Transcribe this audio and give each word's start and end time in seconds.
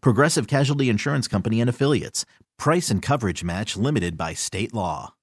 Progressive 0.00 0.46
Casualty 0.46 0.88
Insurance 0.88 1.28
Company 1.28 1.60
and 1.60 1.70
Affiliates. 1.70 2.24
Price 2.58 2.90
and 2.90 3.02
coverage 3.02 3.44
match 3.44 3.76
limited 3.76 4.16
by 4.16 4.34
state 4.34 4.74
law. 4.74 5.14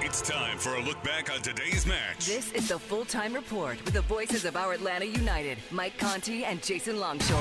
It's 0.00 0.20
time 0.20 0.58
for 0.58 0.74
a 0.74 0.80
look 0.82 1.02
back 1.02 1.32
on 1.32 1.40
today's 1.40 1.86
match. 1.86 2.26
This 2.26 2.52
is 2.52 2.68
the 2.68 2.78
full 2.78 3.06
time 3.06 3.32
report 3.32 3.82
with 3.84 3.94
the 3.94 4.02
voices 4.02 4.44
of 4.44 4.56
our 4.56 4.74
Atlanta 4.74 5.06
United, 5.06 5.56
Mike 5.70 5.98
Conti 5.98 6.44
and 6.44 6.62
Jason 6.62 7.00
Longshore. 7.00 7.38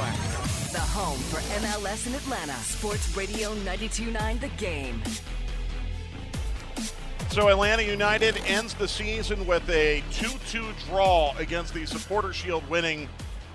The 0.72 0.80
home 0.80 1.20
for 1.20 1.40
MLS 1.60 2.08
in 2.08 2.16
Atlanta, 2.16 2.54
Sports 2.54 3.16
Radio 3.18 3.50
929 3.56 4.40
The 4.40 4.48
Game. 4.50 5.02
So 7.32 7.50
Atlanta 7.50 7.84
United 7.84 8.38
ends 8.46 8.74
the 8.74 8.88
season 8.88 9.46
with 9.46 9.70
a 9.70 10.02
2-2 10.12 10.88
draw 10.88 11.34
against 11.38 11.74
the 11.74 11.86
Supporter 11.86 12.32
Shield 12.34 12.68
winning 12.70 13.10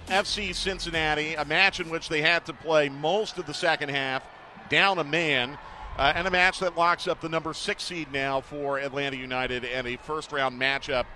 FC 0.07 0.55
Cincinnati, 0.55 1.35
a 1.35 1.45
match 1.45 1.81
in 1.81 1.91
which 1.91 2.09
they 2.09 2.23
had 2.23 2.47
to 2.47 2.53
play 2.53 2.89
most 2.89 3.39
of 3.39 3.47
the 3.47 3.55
second 3.55 3.89
half, 3.89 4.23
down 4.69 4.99
a 4.99 5.05
man, 5.05 5.59
uh, 5.99 6.13
and 6.15 6.29
a 6.29 6.31
match 6.31 6.61
that 6.61 6.77
locks 6.77 7.09
up 7.09 7.21
the 7.21 7.29
number 7.29 7.53
six 7.53 7.85
seed 7.85 8.13
now 8.13 8.41
for 8.41 8.79
Atlanta 8.79 9.17
United 9.17 9.65
and 9.65 9.87
a 9.87 9.97
first 9.97 10.31
round 10.31 10.61
matchup 10.61 11.07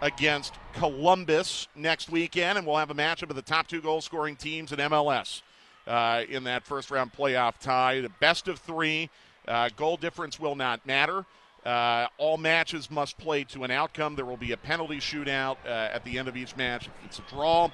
against 0.00 0.54
Columbus 0.72 1.68
next 1.76 2.10
weekend, 2.10 2.58
and 2.58 2.66
we'll 2.66 2.76
have 2.76 2.90
a 2.90 2.94
matchup 2.94 3.30
of 3.30 3.36
the 3.36 3.42
top 3.42 3.68
two 3.68 3.80
goal 3.80 4.00
scoring 4.00 4.34
teams 4.34 4.72
in 4.72 4.78
MLS 4.80 5.42
uh, 5.86 6.22
in 6.28 6.44
that 6.44 6.64
first 6.64 6.90
round 6.90 7.12
playoff 7.12 7.58
tie. 7.58 8.00
The 8.00 8.10
best 8.20 8.48
of 8.48 8.58
three, 8.58 9.08
uh, 9.46 9.68
goal 9.76 9.96
difference 9.96 10.40
will 10.40 10.56
not 10.56 10.84
matter. 10.84 11.24
Uh, 11.64 12.08
all 12.18 12.38
matches 12.38 12.90
must 12.90 13.16
play 13.18 13.44
to 13.44 13.62
an 13.62 13.70
outcome. 13.70 14.16
There 14.16 14.24
will 14.24 14.36
be 14.36 14.50
a 14.50 14.56
penalty 14.56 14.96
shootout 14.96 15.58
uh, 15.64 15.68
at 15.68 16.04
the 16.04 16.18
end 16.18 16.26
of 16.26 16.36
each 16.36 16.56
match. 16.56 16.86
If 16.86 16.92
it's 17.04 17.18
a 17.20 17.22
draw, 17.30 17.70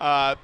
uh, 0.00 0.34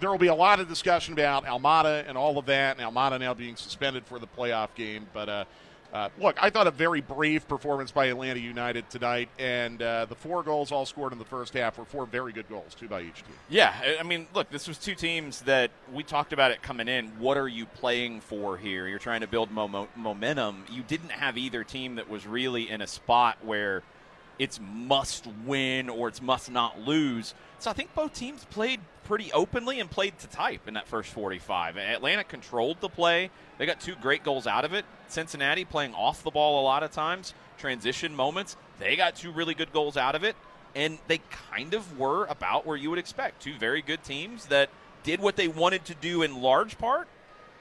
there 0.00 0.10
will 0.10 0.18
be 0.18 0.26
a 0.26 0.34
lot 0.34 0.60
of 0.60 0.68
discussion 0.68 1.14
about 1.14 1.44
Almada 1.46 2.04
and 2.06 2.18
all 2.18 2.38
of 2.38 2.46
that, 2.46 2.78
and 2.78 2.86
Almada 2.86 3.18
now 3.18 3.34
being 3.34 3.56
suspended 3.56 4.04
for 4.06 4.18
the 4.18 4.26
playoff 4.26 4.74
game. 4.74 5.06
But 5.14 5.28
uh, 5.28 5.44
uh, 5.92 6.08
look, 6.20 6.36
I 6.38 6.50
thought 6.50 6.66
a 6.66 6.70
very 6.70 7.00
brave 7.00 7.48
performance 7.48 7.92
by 7.92 8.06
Atlanta 8.06 8.40
United 8.40 8.90
tonight, 8.90 9.30
and 9.38 9.80
uh, 9.80 10.04
the 10.04 10.14
four 10.14 10.42
goals 10.42 10.70
all 10.70 10.84
scored 10.84 11.12
in 11.12 11.18
the 11.18 11.24
first 11.24 11.54
half 11.54 11.78
were 11.78 11.86
four 11.86 12.04
very 12.04 12.32
good 12.32 12.48
goals, 12.50 12.74
two 12.74 12.88
by 12.88 13.00
each 13.02 13.14
team. 13.22 13.34
Yeah, 13.48 13.72
I- 13.98 14.02
mean, 14.02 14.26
look, 14.34 14.50
this 14.50 14.68
was 14.68 14.76
two 14.76 14.94
teams 14.94 15.40
that 15.42 15.70
we 15.94 16.02
talked 16.02 16.34
about 16.34 16.50
it 16.50 16.60
coming 16.60 16.88
in. 16.88 17.06
What 17.18 17.38
are 17.38 17.48
you 17.48 17.64
playing 17.64 18.20
for 18.20 18.58
here? 18.58 18.86
You're 18.88 18.98
trying 18.98 19.22
to 19.22 19.26
build 19.26 19.50
mo- 19.50 19.88
momentum. 19.96 20.64
You 20.70 20.82
didn't 20.82 21.12
have 21.12 21.38
either 21.38 21.64
team 21.64 21.94
that 21.94 22.10
was 22.10 22.26
really 22.26 22.68
in 22.68 22.82
a 22.82 22.86
spot 22.86 23.38
where 23.42 23.82
it's 24.38 24.60
must 24.60 25.26
win 25.46 25.88
or 25.88 26.08
it's 26.08 26.20
must 26.20 26.50
not 26.50 26.80
lose. 26.80 27.32
So 27.58 27.70
I 27.70 27.72
think 27.72 27.94
both 27.94 28.12
teams 28.12 28.44
played 28.44 28.80
pretty 29.06 29.32
openly 29.32 29.78
and 29.78 29.88
played 29.88 30.18
to 30.18 30.26
type 30.26 30.66
in 30.66 30.74
that 30.74 30.88
first 30.88 31.10
45. 31.10 31.76
Atlanta 31.76 32.24
controlled 32.24 32.80
the 32.80 32.88
play. 32.88 33.30
They 33.56 33.64
got 33.64 33.80
two 33.80 33.94
great 34.02 34.24
goals 34.24 34.46
out 34.46 34.64
of 34.64 34.74
it. 34.74 34.84
Cincinnati 35.08 35.64
playing 35.64 35.94
off 35.94 36.24
the 36.24 36.30
ball 36.30 36.60
a 36.60 36.64
lot 36.64 36.82
of 36.82 36.90
times, 36.90 37.32
transition 37.56 38.14
moments. 38.14 38.56
They 38.80 38.96
got 38.96 39.14
two 39.14 39.30
really 39.30 39.54
good 39.54 39.72
goals 39.72 39.96
out 39.96 40.14
of 40.16 40.24
it. 40.24 40.34
And 40.74 40.98
they 41.06 41.20
kind 41.30 41.72
of 41.72 41.98
were 41.98 42.26
about 42.26 42.66
where 42.66 42.76
you 42.76 42.90
would 42.90 42.98
expect. 42.98 43.42
Two 43.42 43.54
very 43.54 43.80
good 43.80 44.02
teams 44.02 44.46
that 44.46 44.68
did 45.04 45.20
what 45.20 45.36
they 45.36 45.48
wanted 45.48 45.84
to 45.86 45.94
do 45.94 46.22
in 46.22 46.42
large 46.42 46.76
part, 46.76 47.06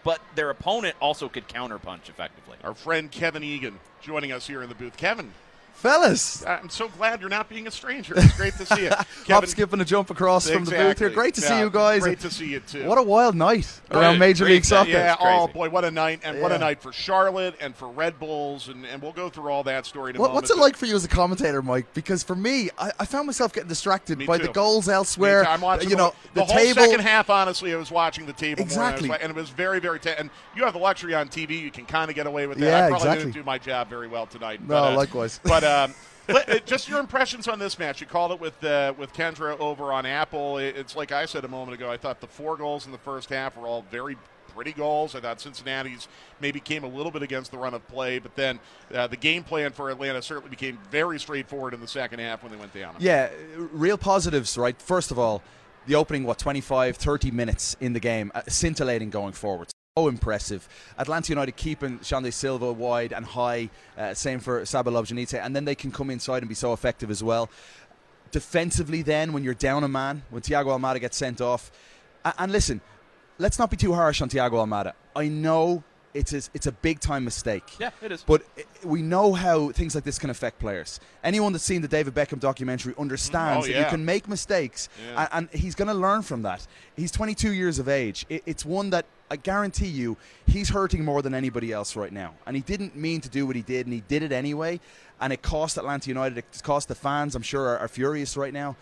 but 0.04 0.20
their 0.34 0.50
opponent 0.50 0.96
also 1.00 1.30
could 1.30 1.48
counterpunch 1.48 2.10
effectively. 2.10 2.58
Our 2.64 2.74
friend 2.74 3.10
Kevin 3.12 3.44
Egan 3.44 3.80
joining 4.02 4.32
us 4.32 4.48
here 4.48 4.64
in 4.64 4.68
the 4.68 4.76
booth. 4.76 4.98
Kevin, 4.98 5.32
Fellas, 5.76 6.44
I'm 6.46 6.70
so 6.70 6.88
glad 6.88 7.20
you're 7.22 7.30
not 7.30 7.48
being 7.50 7.68
a 7.68 7.72
stranger. 7.72 8.14
It's 8.18 8.36
great 8.38 8.56
to 8.56 8.66
see 8.66 8.84
you. 8.86 8.90
hop, 9.28 9.46
skip, 9.46 9.72
and 9.74 9.82
a 9.82 9.86
jump 9.86 10.10
across 10.10 10.50
from 10.50 10.64
the 10.66 10.72
booth 10.72 10.80
here. 10.80 10.90
Exactly. 10.90 11.10
Great 11.16 11.34
to 11.36 11.42
see 11.42 11.60
you 11.60 11.70
guys. 11.70 12.02
Great 12.02 12.20
to 12.22 12.32
see 12.32 12.48
you 12.50 12.60
too. 12.62 12.86
What 12.88 12.98
a 12.98 13.04
wild 13.04 13.36
night 13.36 13.82
Great- 13.90 14.00
around 14.02 14.18
Major 14.18 14.46
great 14.46 14.54
League. 14.56 14.66
Soccer. 14.66 14.90
Yeah, 14.92 15.16
oh 15.20 15.48
boy, 15.48 15.70
what 15.70 15.86
a 15.86 15.92
night, 15.92 16.22
and 16.24 16.42
what 16.42 16.52
a 16.52 16.58
night 16.58 16.82
for 16.82 16.92
Charlotte 16.92 17.56
and 17.60 17.76
for 17.76 17.90
Red 17.90 18.18
Bulls, 18.20 18.70
and, 18.70 18.86
and 18.86 19.02
we'll 19.02 19.12
go 19.12 19.30
through 19.30 19.52
all 19.52 19.64
that 19.64 19.86
story 19.86 20.12
in 20.12 20.16
a 20.16 20.20
What, 20.20 20.30
moment. 20.30 20.36
what's 20.36 20.50
it 20.52 20.58
like 20.58 20.76
for 20.78 20.86
you 20.86 20.96
as 20.96 21.04
a 21.06 21.10
commentator, 21.10 21.62
Mike? 21.62 21.94
Because 21.94 22.24
for 22.24 22.36
me, 22.36 22.70
I, 22.78 22.92
I 23.00 23.06
found 23.06 23.28
myself 23.28 23.54
getting 23.54 23.70
distracted 23.70 24.18
Me 24.18 24.26
by 24.26 24.38
too. 24.38 24.48
the 24.48 24.54
goals 24.54 24.88
elsewhere. 24.90 25.46
I'm 25.46 25.62
watching 25.62 25.90
you 25.90 25.98
know, 25.98 26.14
the, 26.34 26.40
the, 26.42 26.46
whole 26.46 26.56
table. 26.56 26.82
second 26.84 27.02
half. 27.02 27.30
Honestly, 27.30 27.74
I 27.74 27.78
was 27.78 27.92
watching 27.92 28.26
the 28.26 28.34
table 28.34 28.62
and, 28.62 28.72
Exactly. 28.72 29.10
like- 29.10 29.22
and 29.22 29.30
it 29.30 29.36
was 29.36 29.50
very, 29.50 29.80
very. 29.80 30.00
Te- 30.00 30.14
and 30.18 30.30
you 30.56 30.64
have 30.64 30.74
the 30.74 30.80
luxury 30.80 31.14
on 31.14 31.28
TV; 31.28 31.60
you 31.60 31.70
can 31.70 31.86
kind 31.86 32.10
of 32.10 32.16
get 32.16 32.28
away 32.28 32.48
with 32.48 32.58
that. 32.60 32.66
Yeah, 32.66 32.78
I 32.86 32.90
probably 32.90 32.96
exactly. 33.10 33.26
didn't 33.26 33.34
do 33.36 33.44
my 33.44 33.58
job 33.60 33.90
very 33.90 34.08
well 34.08 34.26
tonight. 34.26 34.62
No, 34.62 34.68
but, 34.68 34.94
uh, 34.94 34.96
likewise. 34.96 35.40
But 35.44 35.64
um, 35.66 35.94
uh, 36.30 36.60
just 36.66 36.88
your 36.90 37.00
impressions 37.00 37.48
on 37.48 37.60
this 37.60 37.78
match. 37.78 38.02
You 38.02 38.08
called 38.08 38.32
it 38.32 38.40
with 38.40 38.64
uh, 38.64 38.94
with 38.98 39.14
Kendra 39.14 39.60
over 39.60 39.92
on 39.92 40.06
Apple. 40.06 40.58
It- 40.58 40.76
It's 40.78 40.96
like 40.96 41.12
I 41.12 41.26
said 41.26 41.44
a 41.46 41.48
moment 41.48 41.76
ago. 41.76 41.92
I 41.92 41.98
thought 41.98 42.22
the 42.22 42.28
four 42.28 42.56
goals 42.58 42.86
in 42.86 42.92
the 42.92 42.98
first 43.00 43.30
half 43.30 43.58
were 43.58 43.68
all 43.68 43.84
very 43.92 44.18
pretty 44.56 44.72
goals. 44.72 45.16
I 45.16 45.20
thought 45.20 45.42
Cincinnati's 45.42 46.08
maybe 46.40 46.62
came 46.62 46.86
a 46.86 46.88
little 46.88 47.12
bit 47.12 47.22
against 47.22 47.52
the 47.52 47.58
run 47.58 47.74
of 47.74 47.86
play, 47.90 48.20
but 48.20 48.36
then 48.38 48.58
uh, 48.94 49.06
the 49.06 49.18
game 49.18 49.44
plan 49.44 49.74
for 49.74 49.90
Atlanta 49.90 50.22
certainly 50.22 50.50
became 50.50 50.80
very 50.90 51.20
straightforward 51.20 51.74
in 51.74 51.82
the 51.82 51.88
second 51.90 52.20
half 52.20 52.42
when 52.42 52.54
they 52.54 52.58
went 52.58 52.74
down. 52.74 52.96
Yeah, 52.98 53.30
real 53.58 53.98
positives, 53.98 54.58
right? 54.58 54.82
First 54.82 55.12
of 55.12 55.20
all, 55.20 55.42
the 55.88 55.96
opening, 55.96 56.24
what, 56.24 56.40
25, 56.40 56.96
30 56.96 57.32
minutes 57.32 57.76
in 57.82 57.92
the 57.92 58.00
game, 58.00 58.32
uh, 58.34 58.44
scintillating 58.48 59.10
going 59.10 59.34
forward. 59.34 59.68
So 59.98 60.10
impressive. 60.10 60.68
Atlanta 60.98 61.32
United 61.32 61.56
keeping 61.56 62.00
Xande 62.00 62.34
Silva 62.34 62.70
wide 62.74 63.14
and 63.14 63.24
high, 63.26 63.70
uh, 63.98 64.14
same 64.14 64.42
for 64.42 64.66
Saba 64.66 64.92
Lobjanidze, 64.92 65.40
and 65.42 65.56
then 65.56 65.64
they 65.64 65.74
can 65.74 65.90
come 65.90 66.10
inside 66.10 66.40
and 66.40 66.50
be 66.50 66.54
so 66.54 66.74
effective 66.74 67.10
as 67.10 67.24
well. 67.24 67.50
Defensively, 68.30 69.04
then, 69.04 69.32
when 69.32 69.46
you're 69.46 69.54
down 69.54 69.86
a 69.86 69.88
man, 69.88 70.24
when 70.32 70.42
Thiago 70.42 70.78
Almada 70.78 71.00
gets 71.00 71.16
sent 71.16 71.40
off, 71.40 71.72
a- 72.26 72.34
and 72.38 72.52
listen, 72.52 72.82
let's 73.38 73.58
not 73.58 73.72
be 73.72 73.78
too 73.78 73.94
harsh 73.94 74.22
on 74.22 74.28
Thiago 74.28 74.56
Almada. 74.68 74.92
I 75.16 75.30
know 75.30 75.82
it's 76.16 76.34
a, 76.34 76.38
it's 76.56 76.66
a 76.66 76.72
big 76.72 77.00
time 77.00 77.24
mistake. 77.26 77.64
Yeah, 77.80 77.92
it 78.02 78.12
is. 78.12 78.24
But 78.24 78.44
i- 78.58 78.64
we 78.84 79.02
know 79.02 79.34
how 79.34 79.72
things 79.72 79.94
like 79.94 80.04
this 80.04 80.18
can 80.18 80.30
affect 80.32 80.58
players. 80.60 81.00
Anyone 81.24 81.52
that's 81.54 81.64
seen 81.64 81.82
the 81.82 81.88
David 81.88 82.16
Beckham 82.16 82.40
documentary 82.40 82.94
understands 82.98 83.66
Oh, 83.66 83.68
that 83.68 83.74
yeah. 83.74 83.84
you 83.84 83.90
can 83.90 84.04
make 84.06 84.28
mistakes, 84.28 84.90
Yeah. 85.14 85.28
and, 85.32 85.50
and 85.52 85.60
he's 85.62 85.76
going 85.76 85.90
to 85.90 85.94
learn 85.94 86.22
from 86.24 86.42
that. 86.44 86.66
He's 86.96 87.12
22 87.12 87.54
years 87.54 87.78
of 87.80 87.88
age. 87.90 88.26
It, 88.30 88.42
it's 88.48 88.66
one 88.66 88.90
that 88.92 89.06
I 89.30 89.36
guarantee 89.38 89.88
you 89.88 90.18
he's 90.48 90.70
hurting 90.70 91.04
more 91.04 91.22
than 91.22 91.34
anybody 91.34 91.72
else 91.74 91.96
right 91.96 92.14
now. 92.14 92.36
And 92.46 92.56
he 92.56 92.62
didn't 92.62 92.96
mean 92.96 93.22
to 93.22 93.30
do 93.30 93.46
what 93.46 93.56
he 93.56 93.62
did, 93.64 93.86
and 93.88 93.94
he 93.94 94.02
did 94.08 94.24
it 94.24 94.32
anyway. 94.32 94.80
And 95.20 95.34
it 95.34 95.42
cost 95.42 95.78
Atlanta 95.78 96.10
United. 96.10 96.38
It 96.38 96.46
cost 96.64 96.88
the 96.88 96.96
fans. 96.96 97.36
I'm 97.36 97.42
sure 97.42 97.64
are, 97.70 97.80
are 97.80 97.88
furious 97.88 98.38
right 98.38 98.54
now. 98.54 98.76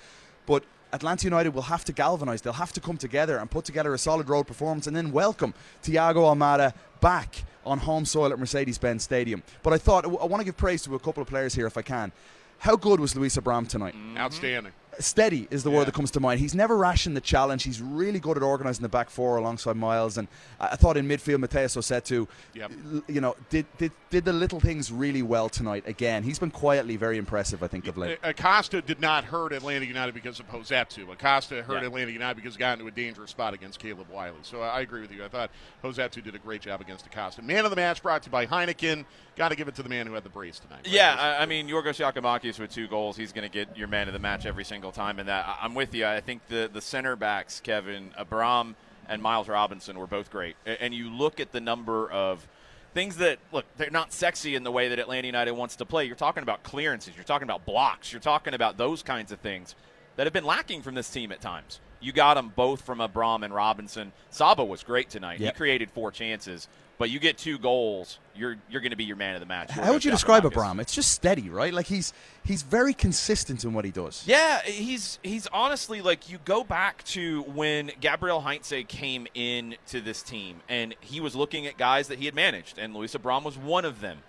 But 0.45 0.63
Atlanta 0.93 1.25
United 1.25 1.53
will 1.53 1.63
have 1.63 1.83
to 1.85 1.91
galvanise. 1.91 2.41
They'll 2.41 2.53
have 2.53 2.71
to 2.73 2.79
come 2.79 2.97
together 2.97 3.37
and 3.37 3.49
put 3.49 3.65
together 3.65 3.93
a 3.93 3.97
solid 3.97 4.29
road 4.29 4.45
performance 4.45 4.85
and 4.87 4.95
then 4.95 5.11
welcome 5.11 5.53
Thiago 5.83 6.17
Almada 6.17 6.73
back 7.01 7.43
on 7.65 7.79
home 7.79 8.05
soil 8.05 8.31
at 8.31 8.39
Mercedes-Benz 8.39 9.03
Stadium. 9.03 9.41
But 9.63 9.73
I 9.73 9.77
thought 9.77 10.05
I 10.05 10.25
want 10.25 10.41
to 10.41 10.45
give 10.45 10.55
praise 10.55 10.83
to 10.83 10.95
a 10.95 10.99
couple 10.99 11.21
of 11.21 11.27
players 11.27 11.55
here 11.55 11.65
if 11.65 11.77
I 11.77 11.81
can. 11.81 12.11
How 12.59 12.75
good 12.75 12.99
was 12.99 13.15
Luis 13.15 13.35
Abram 13.37 13.65
tonight? 13.65 13.95
Mm-hmm. 13.95 14.17
Outstanding. 14.17 14.71
Steady 14.99 15.47
is 15.51 15.63
the 15.63 15.71
word 15.71 15.87
that 15.87 15.93
comes 15.93 16.11
to 16.11 16.19
mind. 16.19 16.39
He's 16.39 16.53
never 16.55 16.77
rationed 16.77 17.15
the 17.17 17.21
challenge. 17.21 17.63
He's 17.63 17.81
really 17.81 18.19
good 18.19 18.37
at 18.37 18.43
organising 18.43 18.83
the 18.83 18.89
back 18.89 19.09
four 19.09 19.37
alongside 19.37 19.75
Miles. 19.75 20.17
And 20.17 20.27
I 20.59 20.69
I 20.73 20.75
thought 20.75 20.97
in 20.97 21.07
midfield, 21.07 21.43
Matheus 21.45 21.77
Rossetto, 21.77 22.27
Yep. 22.55 22.71
you 23.07 23.21
know, 23.21 23.35
did, 23.49 23.65
did 23.77 23.91
did 24.09 24.25
the 24.25 24.33
little 24.33 24.59
things 24.59 24.91
really 24.91 25.21
well 25.21 25.49
tonight. 25.49 25.83
Again, 25.87 26.23
he's 26.23 26.39
been 26.39 26.51
quietly 26.51 26.95
very 26.97 27.17
impressive. 27.17 27.63
I 27.63 27.67
think 27.67 27.87
of 27.87 27.97
late. 27.97 28.19
Acosta 28.23 28.81
did 28.81 28.99
not 28.99 29.23
hurt 29.23 29.53
Atlanta 29.53 29.85
United 29.85 30.13
because 30.13 30.39
of 30.39 30.47
Rossetto. 30.49 31.11
Acosta 31.11 31.63
hurt 31.63 31.81
Yeah. 31.81 31.87
Atlanta 31.87 32.11
United 32.11 32.35
because 32.35 32.55
he 32.55 32.59
got 32.59 32.73
into 32.79 32.87
a 32.87 32.91
dangerous 32.91 33.31
spot 33.31 33.53
against 33.53 33.79
Caleb 33.79 34.07
Wiley. 34.11 34.37
So 34.43 34.61
I 34.61 34.81
agree 34.81 35.01
with 35.01 35.11
you. 35.11 35.23
I 35.23 35.27
thought 35.29 35.49
Rossetto 35.83 36.23
did 36.23 36.35
a 36.35 36.39
great 36.39 36.61
job 36.61 36.81
against 36.81 37.05
Acosta. 37.05 37.41
Man 37.41 37.63
of 37.65 37.69
the 37.71 37.75
match 37.77 38.01
brought 38.03 38.23
to 38.23 38.27
you 38.27 38.31
by 38.31 38.45
Heineken. 38.45 39.05
Got 39.35 39.49
to 39.49 39.55
give 39.55 39.67
it 39.67 39.75
to 39.75 39.83
the 39.83 39.89
man 39.89 40.05
who 40.05 40.13
had 40.13 40.23
the 40.23 40.29
brace 40.29 40.59
tonight. 40.59 40.81
right? 40.85 40.93
Yeah, 40.93 41.15
I, 41.17 41.43
I 41.43 41.45
mean, 41.47 41.67
Yorgos 41.67 41.97
Giakoumakis 41.99 42.59
with 42.59 42.71
two 42.71 42.87
goals, 42.87 43.17
he's 43.17 43.31
going 43.31 43.49
to 43.49 43.53
get 43.53 43.75
your 43.77 43.87
man 43.87 44.07
of 44.07 44.13
the 44.13 44.19
match 44.19 44.45
every 44.45 44.63
single 44.63 44.82
time. 44.91 45.19
And 45.19 45.29
that 45.29 45.57
I'm 45.61 45.75
with 45.75 45.93
you. 45.93 46.05
I 46.05 46.21
think 46.21 46.47
the 46.47 46.69
the 46.71 46.81
center 46.81 47.15
backs, 47.15 47.59
Kevin 47.59 48.11
Abram 48.17 48.75
and 49.07 49.21
Miles 49.21 49.47
Robinson, 49.47 49.97
were 49.97 50.07
both 50.07 50.31
great. 50.31 50.55
And 50.65 50.93
you 50.93 51.09
look 51.09 51.39
at 51.39 51.51
the 51.51 51.61
number 51.61 52.09
of 52.09 52.47
things 52.93 53.17
that 53.17 53.39
look 53.51 53.65
they're 53.77 53.89
not 53.89 54.13
sexy 54.13 54.55
in 54.55 54.63
the 54.63 54.71
way 54.71 54.89
that 54.89 54.99
Atlanta 54.99 55.27
United 55.27 55.51
wants 55.51 55.75
to 55.77 55.85
play. 55.85 56.05
You're 56.05 56.15
talking 56.15 56.43
about 56.43 56.63
clearances, 56.63 57.15
you're 57.15 57.23
talking 57.23 57.47
about 57.47 57.65
blocks, 57.65 58.11
you're 58.11 58.21
talking 58.21 58.53
about 58.53 58.77
those 58.77 59.03
kinds 59.03 59.31
of 59.31 59.39
things 59.39 59.75
that 60.15 60.25
have 60.25 60.33
been 60.33 60.45
lacking 60.45 60.81
from 60.81 60.95
this 60.95 61.09
team 61.09 61.31
at 61.31 61.41
times. 61.41 61.79
You 62.01 62.11
got 62.11 62.33
them 62.33 62.51
both 62.55 62.81
from 62.81 62.99
Abram 62.99 63.43
and 63.43 63.53
Robinson. 63.53 64.11
Saba 64.29 64.63
was 64.63 64.83
great 64.83 65.09
tonight. 65.09 65.39
Yep. 65.39 65.53
He 65.53 65.57
created 65.57 65.89
four 65.91 66.11
chances, 66.11 66.67
but 66.97 67.09
you 67.09 67.19
get 67.19 67.37
two 67.37 67.57
goals, 67.57 68.19
you're 68.35 68.57
you're 68.69 68.81
going 68.81 68.91
to 68.91 68.97
be 68.97 69.05
your 69.05 69.15
man 69.15 69.35
of 69.35 69.39
the 69.39 69.45
match. 69.45 69.71
How 69.71 69.93
would 69.93 70.03
you 70.05 70.11
describe. 70.11 70.45
Abram? 70.45 70.79
It's 70.79 70.93
just 70.93 71.11
steady, 71.13 71.49
right? 71.49 71.73
Like 71.73 71.85
he's 71.85 72.13
he's 72.43 72.61
very 72.61 72.93
consistent 72.93 73.63
in 73.63 73.73
what 73.73 73.85
he 73.85 73.91
does. 73.91 74.23
Yeah, 74.27 74.61
he's 74.61 75.17
he's 75.23 75.47
honestly 75.47 76.01
like 76.01 76.29
you 76.29 76.39
go 76.43 76.63
back 76.63 77.03
to 77.05 77.43
when 77.43 77.91
Gabriel 77.99 78.41
Heinze 78.41 78.85
came 78.87 79.27
in 79.33 79.75
to 79.87 80.01
this 80.01 80.21
team 80.21 80.61
and 80.67 80.95
he 80.99 81.19
was 81.21 81.35
looking 81.35 81.67
at 81.67 81.77
guys 81.77 82.09
that 82.09 82.19
he 82.19 82.25
had 82.25 82.35
managed 82.35 82.77
and 82.77 82.93
Luis 82.93 83.15
Abram 83.15 83.43
was 83.43 83.57
one 83.57 83.85
of 83.85 84.01
them. 84.01 84.19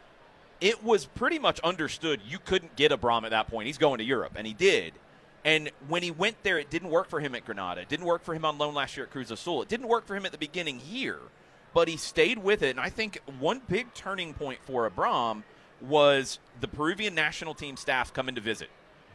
It 0.60 0.82
was 0.82 1.06
pretty 1.06 1.38
much 1.38 1.60
understood 1.60 2.20
you 2.26 2.38
couldn't 2.38 2.76
get 2.76 2.92
Abram 2.92 3.25
at 3.25 3.32
that 3.32 3.48
point. 3.48 3.66
He's 3.66 3.78
going 3.78 3.98
to 3.98 4.04
Europe 4.04 4.32
and 4.36 4.46
he 4.46 4.54
did. 4.54 4.94
And 5.44 5.70
when 5.88 6.02
he 6.02 6.11
went 6.11 6.43
there, 6.43 6.58
it 6.58 6.70
didn't 6.70 6.88
work 6.91 7.08
for 7.08 7.20
him 7.20 7.35
at 7.35 7.44
Granada. 7.44 7.82
It 7.82 7.88
didn't 7.88 8.06
work 8.06 8.25
for 8.25 8.35
him 8.35 8.44
on 8.44 8.56
loan 8.56 8.75
last 8.75 8.96
year 8.96 9.05
at 9.05 9.12
Cruz 9.12 9.31
Azul. 9.31 9.62
It 9.62 9.69
didn't 9.69 9.88
work 9.88 10.06
for 10.06 10.17
him 10.17 10.25
at 10.25 10.32
the 10.32 10.38
beginning 10.38 10.79
here, 10.79 11.19
but 11.75 11.87
he 11.87 11.96
stayed 11.96 12.38
with 12.38 12.62
it. 12.62 12.70
And 12.70 12.81
I 12.81 12.88
think 12.88 13.20
one 13.38 13.61
big 13.69 13.93
turning 13.94 14.32
point 14.32 14.61
for 14.62 14.87
Abram 14.87 15.44
was 15.82 16.38
the 16.61 16.69
Peruvian 16.69 17.14
national 17.14 17.55
team 17.55 17.76
staff 17.76 18.12
coming 18.12 18.35
to 18.37 18.41
visit 18.41 18.70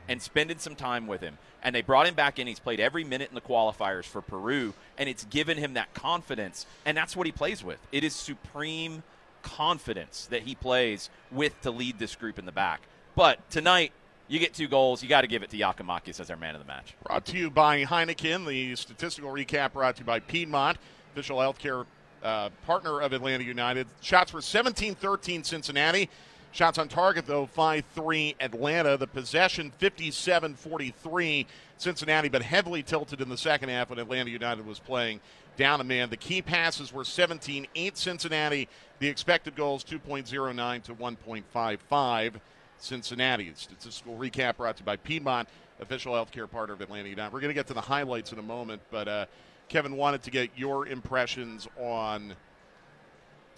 and 0.08 0.22
spending 0.22 0.60
some 0.60 0.76
time 0.76 1.08
with 1.08 1.22
him. 1.22 1.38
And 1.64 1.74
they 1.74 1.81
brought 1.81 2.08
him 2.08 2.14
back 2.14 2.40
in. 2.40 2.48
He's 2.48 2.60
played 2.60 2.80
every 2.80 3.04
minute 3.04 3.30
in 3.30 3.36
the 3.36 3.42
qualifiers 3.42 4.06
for 4.06 4.22
Peru, 4.22 4.74
and 4.98 5.10
it's 5.10 5.26
given 5.26 5.58
him 5.58 5.74
that 5.74 5.94
confidence. 5.94 6.66
And 6.86 6.96
that's 6.96 7.16
what 7.16 7.26
he 7.26 7.31
plays 7.31 7.64
with. 7.64 7.80
It 7.92 8.04
is 8.04 8.16
supreme 8.16 9.04
confidence 9.42 10.28
that 10.28 10.44
he 10.44 10.56
plays 10.56 11.10
with 11.31 11.60
to 11.62 11.72
lead 11.72 12.00
this 12.00 12.16
group 12.16 12.40
in 12.40 12.46
the 12.46 12.52
back. 12.52 12.81
But 13.16 13.50
tonight, 13.50 13.92
you 14.30 14.40
get 14.40 14.54
two 14.54 14.68
goals. 14.68 15.04
You 15.04 15.10
got 15.10 15.22
to 15.22 15.28
give 15.28 15.44
it 15.44 15.50
to 15.50 15.58
Giakoumakis 15.58 16.20
as 16.20 16.30
our 16.30 16.38
man 16.38 16.56
of 16.56 16.62
the 16.62 16.68
match. 16.68 16.96
Brought 17.04 17.26
to 17.26 17.38
you 17.38 17.50
by 17.50 17.84
Heineken. 17.84 18.48
The 18.48 18.76
statistical 18.76 19.31
recap 19.31 19.74
brought 19.74 19.96
to 19.96 20.02
you 20.02 20.06
by 20.06 20.20
Piedmont, 20.20 20.78
official 21.12 21.40
healthcare 21.40 21.86
uh, 22.24 22.50
partner 22.66 23.02
of 23.02 23.12
Atlanta 23.12 23.44
United. 23.44 23.88
Shots 24.02 24.31
were 24.31 24.42
17 24.42 24.96
13 24.96 25.44
Cincinnati. 25.44 26.10
Shots 26.52 26.78
on 26.78 26.88
target, 26.88 27.26
though, 27.26 27.48
5 27.48 27.84
3 27.94 28.36
Atlanta. 28.40 28.98
The 28.98 29.08
possession, 29.08 29.72
57 29.72 30.56
43 30.56 31.48
Cincinnati, 31.78 32.30
but 32.30 32.44
heavily 32.44 32.84
tilted 32.84 33.22
in 33.22 33.30
the 33.30 33.38
second 33.38 33.70
half 33.70 33.90
when 33.90 34.00
Atlanta 34.00 34.30
United 34.30 34.66
was 34.66 34.80
playing 34.80 35.22
down 35.58 35.81
a 35.81 35.84
man. 35.84 36.10
The 36.10 36.18
key 36.18 36.42
passes 36.42 36.94
were 36.94 37.04
17 37.04 37.68
8 37.74 37.98
Cincinnati. 37.98 38.68
The 39.00 39.08
expected 39.08 39.56
goals, 39.56 39.84
2.09 39.84 40.84
to 40.84 40.94
1.55 40.94 42.31
Cincinnati. 42.80 43.48
It's 43.48 43.62
Statistical 43.62 44.16
recap 44.16 44.58
brought 44.58 44.78
to 44.78 44.81
you 44.81 44.86
by 44.86 44.98
Piedmont, 44.98 45.48
official 45.80 46.14
healthcare 46.14 46.50
partner 46.50 46.74
of 46.74 46.81
Atlanta 46.81 47.10
United. 47.10 47.34
We're 47.34 47.42
going 47.42 47.50
to 47.50 47.56
get 47.56 47.68
to 47.68 47.74
the 47.74 47.81
highlights 47.81 48.31
in 48.31 48.40
a 48.40 48.44
moment, 48.44 48.81
but 48.92 49.08
uh, 49.08 49.26
Kevin 49.68 49.96
wanted 49.96 50.24
to 50.24 50.31
get 50.31 50.50
your 50.56 50.88
impressions 50.88 51.68
on 51.80 52.34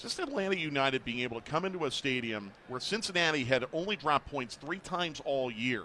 just 0.01 0.19
Atlanta 0.19 0.55
United 0.55 1.05
being 1.05 1.19
able 1.19 1.39
to 1.39 1.49
come 1.49 1.63
into 1.63 1.85
a 1.85 1.91
stadium 1.91 2.51
where 2.67 2.79
Cincinnati 2.79 3.43
had 3.43 3.65
only 3.71 3.95
dropped 3.95 4.31
points 4.31 4.55
three 4.55 4.79
times 4.79 5.21
all 5.25 5.51
year 5.51 5.83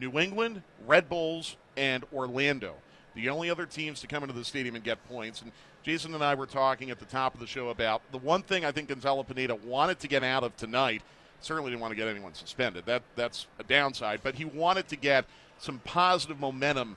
New 0.00 0.18
England, 0.18 0.62
Red 0.86 1.08
Bulls, 1.08 1.56
and 1.76 2.04
Orlando. 2.12 2.74
The 3.14 3.28
only 3.30 3.50
other 3.50 3.66
teams 3.66 4.00
to 4.00 4.06
come 4.06 4.22
into 4.22 4.34
the 4.34 4.44
stadium 4.44 4.74
and 4.76 4.84
get 4.84 5.04
points. 5.08 5.42
And 5.42 5.50
Jason 5.82 6.14
and 6.14 6.22
I 6.22 6.34
were 6.34 6.46
talking 6.46 6.90
at 6.90 6.98
the 6.98 7.04
top 7.04 7.34
of 7.34 7.40
the 7.40 7.46
show 7.46 7.70
about 7.70 8.00
the 8.12 8.18
one 8.18 8.42
thing 8.42 8.64
I 8.64 8.70
think 8.70 8.88
Gonzalo 8.88 9.22
Pineda 9.22 9.56
wanted 9.56 9.98
to 10.00 10.08
get 10.08 10.22
out 10.22 10.44
of 10.44 10.56
tonight. 10.56 11.02
Certainly 11.40 11.70
didn't 11.70 11.80
want 11.80 11.92
to 11.92 11.96
get 11.96 12.08
anyone 12.08 12.34
suspended. 12.34 12.84
That 12.86 13.02
that's 13.16 13.46
a 13.58 13.62
downside. 13.62 14.20
But 14.22 14.34
he 14.34 14.44
wanted 14.44 14.88
to 14.88 14.96
get 14.96 15.24
some 15.58 15.80
positive 15.84 16.40
momentum 16.40 16.96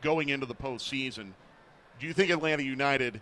going 0.00 0.28
into 0.28 0.46
the 0.46 0.54
postseason. 0.54 1.32
Do 2.00 2.06
you 2.06 2.12
think 2.12 2.30
Atlanta 2.30 2.62
United 2.62 3.20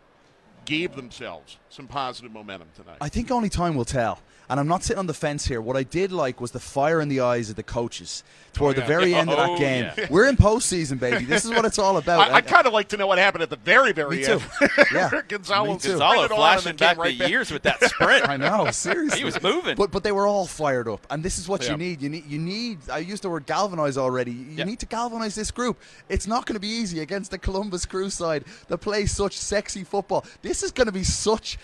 gave 0.64 0.94
themselves 0.96 1.58
some 1.68 1.86
positive 1.86 2.32
momentum 2.32 2.68
tonight? 2.76 2.98
I 3.00 3.08
think 3.08 3.30
only 3.30 3.48
time 3.48 3.74
will 3.74 3.84
tell. 3.84 4.20
And 4.48 4.58
I'm 4.58 4.66
not 4.66 4.82
sitting 4.82 4.98
on 4.98 5.06
the 5.06 5.14
fence 5.14 5.46
here. 5.46 5.60
What 5.60 5.76
I 5.76 5.84
did 5.84 6.10
like 6.10 6.40
was 6.40 6.50
the 6.50 6.58
fire 6.58 7.00
in 7.00 7.08
the 7.08 7.20
eyes 7.20 7.50
of 7.50 7.54
the 7.54 7.62
coaches 7.62 8.24
toward 8.52 8.76
Oh, 8.76 8.80
the 8.80 8.86
very 8.88 9.14
end 9.14 9.30
of 9.30 9.38
Oh, 9.38 9.42
that 9.52 9.58
game. 9.60 9.92
yeah. 9.96 10.08
We're 10.10 10.26
in 10.28 10.36
postseason, 10.36 10.98
baby. 10.98 11.24
This 11.24 11.44
is 11.44 11.52
what 11.52 11.64
it's 11.64 11.78
all 11.78 11.96
about. 11.98 12.32
I, 12.32 12.34
I'd 12.38 12.48
kind 12.48 12.66
of 12.66 12.72
like 12.72 12.88
to 12.88 12.96
know 12.96 13.06
what 13.06 13.18
happened 13.18 13.44
at 13.44 13.50
the 13.50 13.54
very, 13.54 13.92
very 13.92 14.16
Me 14.16 14.24
too. 14.24 14.40
end. 14.60 14.70
Yeah. 14.92 15.08
Gonzalo 15.28 15.74
Me 15.74 15.78
too. 15.78 15.90
Gonzalo 15.90 16.12
sprinted 16.14 16.32
on 16.32 16.36
flashing 16.38 16.76
back 16.76 16.96
right 16.98 17.16
the 17.16 17.28
years 17.30 17.52
with 17.52 17.62
that 17.62 17.80
sprint. 17.84 18.28
I 18.28 18.36
know, 18.38 18.68
seriously. 18.72 19.20
He 19.20 19.24
was 19.24 19.40
moving. 19.40 19.76
But 19.76 19.92
but 19.92 20.02
they 20.02 20.10
were 20.10 20.26
all 20.26 20.46
fired 20.48 20.88
up, 20.88 21.06
and 21.10 21.22
this 21.22 21.38
is 21.38 21.46
what 21.48 21.62
Yeah. 21.62 21.70
you 21.70 21.76
need. 21.76 22.02
You 22.02 22.08
need 22.08 22.24
you 22.26 22.38
need. 22.40 22.78
I 22.90 22.98
used 22.98 23.22
the 23.22 23.30
word 23.30 23.46
galvanize 23.46 23.96
already. 23.96 24.32
You 24.32 24.46
Yeah. 24.56 24.64
need 24.64 24.80
to 24.80 24.86
galvanize 24.86 25.36
this 25.36 25.52
group. 25.52 25.80
It's 26.08 26.26
not 26.26 26.46
going 26.46 26.54
to 26.54 26.60
be 26.60 26.66
easy 26.66 26.98
against 26.98 27.30
the 27.30 27.38
Columbus 27.38 27.86
Crew 27.86 28.10
side 28.10 28.44
that 28.66 28.78
plays 28.78 29.12
such 29.12 29.38
sexy 29.38 29.84
football. 29.84 30.24
This 30.42 30.49
is 30.50 30.72
going 30.72 30.86
to 30.86 30.92
be 30.92 31.04
such 31.04 31.58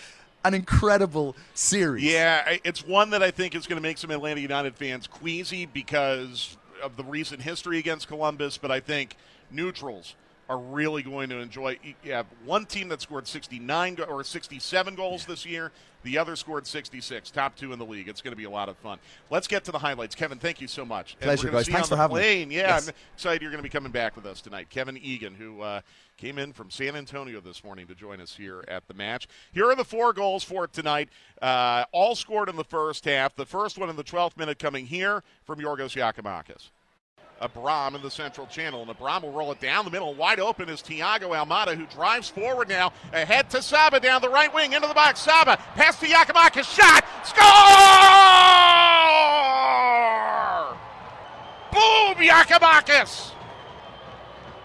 an 0.45 0.53
incredible 0.53 1.35
series. 1.53 2.03
Yeah, 2.03 2.57
it's 2.63 2.85
one 2.85 3.09
that 3.09 3.21
I 3.21 3.31
think 3.31 3.53
is 3.55 3.67
going 3.67 3.77
to 3.77 3.81
make 3.81 3.97
some 3.97 4.11
Atlanta 4.11 4.39
United 4.39 4.75
fans 4.75 5.07
queasy 5.07 5.65
because 5.65 6.57
of 6.81 6.95
the 6.95 7.03
recent 7.03 7.41
history 7.41 7.79
against 7.79 8.07
Columbus, 8.07 8.57
but 8.57 8.71
I 8.71 8.79
think 8.79 9.17
neutrals 9.51 10.15
are 10.49 10.57
really 10.57 11.03
going 11.03 11.29
to 11.29 11.37
enjoy. 11.39 11.77
You 12.03 12.13
have 12.13 12.27
one 12.45 12.65
team 12.65 12.87
that 12.89 13.01
scored 13.01 13.27
69 13.27 13.95
go- 13.95 14.03
or 14.05 14.23
67 14.23 14.95
goals 14.95 15.25
this 15.25 15.45
year. 15.45 15.71
The 16.03 16.17
other 16.17 16.37
scored 16.37 16.65
66, 16.65 17.31
top 17.31 17.55
two 17.57 17.73
in 17.73 17.79
the 17.79 17.85
league. 17.85 18.07
It's 18.07 18.21
going 18.21 18.31
to 18.31 18.37
be 18.37 18.45
a 18.45 18.49
lot 18.49 18.69
of 18.69 18.77
fun. 18.77 18.97
Let's 19.29 19.47
get 19.47 19.65
to 19.65 19.71
the 19.73 19.79
highlights. 19.79 20.15
Kevin, 20.15 20.37
thank 20.39 20.61
you 20.61 20.67
so 20.67 20.85
much. 20.85 21.19
Pleasure, 21.19 21.49
guys. 21.49 21.67
Thanks 21.67 21.89
for 21.89 21.97
having 21.97 22.15
me. 22.17 22.43
Yeah, 22.55 22.67
Yes. 22.67 22.87
I'm 22.87 22.93
excited 23.15 23.41
you're 23.41 23.51
going 23.51 23.59
to 23.59 23.63
be 23.63 23.69
coming 23.69 23.91
back 23.91 24.15
with 24.15 24.25
us 24.25 24.39
tonight. 24.39 24.69
Kevin 24.69 24.95
Egan, 24.97 25.33
who 25.35 25.61
uh, 25.61 25.81
came 26.15 26.37
in 26.37 26.53
from 26.53 26.69
San 26.69 26.95
Antonio 26.95 27.41
this 27.41 27.61
morning 27.61 27.87
to 27.87 27.95
join 27.95 28.21
us 28.21 28.35
here 28.37 28.63
at 28.69 28.87
the 28.87 28.93
match. 28.93 29.27
Here 29.51 29.65
are 29.69 29.75
the 29.75 29.83
four 29.83 30.13
goals 30.13 30.45
for 30.45 30.65
tonight, 30.67 31.09
uh, 31.41 31.83
all 31.91 32.15
scored 32.15 32.47
in 32.47 32.55
the 32.55 32.63
first 32.63 33.03
half. 33.03 33.35
The 33.35 33.45
first 33.45 33.77
one 33.77 33.89
in 33.89 33.97
the 33.97 34.03
12th 34.03 34.37
minute 34.37 34.59
coming 34.59 34.85
here 34.85 35.23
from 35.43 35.59
Yorgos 35.59 35.93
Giakoumakis. 35.97 36.69
Abram 37.41 37.95
in 37.95 38.01
the 38.01 38.11
central 38.11 38.47
channel, 38.47 38.81
and 38.81 38.89
Abram 38.89 39.23
will 39.23 39.31
roll 39.31 39.51
it 39.51 39.59
down 39.59 39.85
the 39.85 39.91
middle. 39.91 40.13
Wide 40.13 40.39
open 40.39 40.69
is 40.69 40.81
Thiago 40.81 41.35
Almada, 41.35 41.75
who 41.75 41.85
drives 41.85 42.29
forward 42.29 42.69
now, 42.69 42.91
ahead 43.13 43.49
to 43.51 43.61
Saba 43.61 43.99
down 43.99 44.21
the 44.21 44.29
right 44.29 44.53
wing 44.53 44.73
into 44.73 44.87
the 44.87 44.93
box. 44.93 45.19
Saba 45.21 45.57
pass 45.75 45.99
to 45.99 46.05
Giakoumakis, 46.05 46.75
shot, 46.75 47.05
score! 47.25 47.47
Boom, 51.71 52.15
Giakoumakis! 52.15 53.33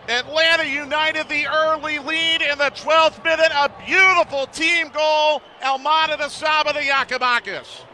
Atlanta 0.08 0.64
United 0.64 1.28
the 1.28 1.46
early 1.46 1.98
lead 2.00 2.42
in 2.42 2.58
the 2.58 2.70
12th 2.72 3.22
minute. 3.22 3.52
A 3.54 3.70
beautiful 3.86 4.46
team 4.46 4.88
goal. 4.88 5.40
Almada 5.62 6.16
to 6.18 6.28
Saba 6.28 6.72
to 6.72 6.80
Giakoumakis. 6.80 7.84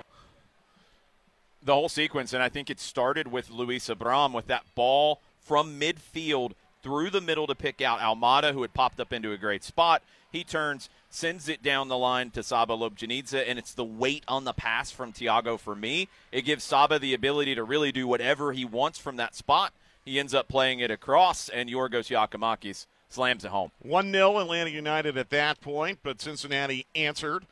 The 1.68 1.74
whole 1.74 1.90
sequence, 1.90 2.32
and 2.32 2.42
I 2.42 2.48
think 2.48 2.70
it 2.70 2.80
started 2.80 3.30
with 3.30 3.50
Luis 3.50 3.90
Abram 3.90 4.32
with 4.32 4.46
that 4.46 4.64
ball 4.74 5.20
from 5.38 5.78
midfield 5.78 6.52
through 6.82 7.10
the 7.10 7.20
middle 7.20 7.46
to 7.46 7.54
pick 7.54 7.82
out 7.82 8.00
Almada, 8.00 8.54
who 8.54 8.62
had 8.62 8.72
popped 8.72 8.98
up 8.98 9.12
into 9.12 9.32
a 9.32 9.36
great 9.36 9.62
spot. 9.62 10.02
He 10.32 10.44
turns, 10.44 10.88
sends 11.10 11.46
it 11.46 11.62
down 11.62 11.88
the 11.88 11.98
line 11.98 12.30
to 12.30 12.42
Saba 12.42 12.72
Lobjanidze, 12.72 13.44
and 13.46 13.58
it's 13.58 13.74
the 13.74 13.84
weight 13.84 14.24
on 14.26 14.44
the 14.44 14.54
pass 14.54 14.90
from 14.90 15.12
Thiago 15.12 15.60
for 15.60 15.76
me. 15.76 16.08
It 16.32 16.46
gives 16.46 16.64
Saba 16.64 16.98
the 16.98 17.12
ability 17.12 17.54
to 17.56 17.64
really 17.64 17.92
do 17.92 18.08
whatever 18.08 18.52
he 18.52 18.64
wants 18.64 18.98
from 18.98 19.16
that 19.16 19.34
spot. 19.34 19.74
He 20.06 20.18
ends 20.18 20.32
up 20.32 20.48
playing 20.48 20.80
it 20.80 20.90
across, 20.90 21.50
and 21.50 21.68
Yorgos 21.68 22.08
Giakoumakis 22.08 22.86
slams 23.10 23.44
it 23.44 23.50
home. 23.50 23.72
1 23.80 24.10
0 24.10 24.38
Atlanta 24.38 24.70
United 24.70 25.18
at 25.18 25.28
that 25.28 25.60
point, 25.60 25.98
but 26.02 26.22
Cincinnati 26.22 26.86
answered 26.94 27.44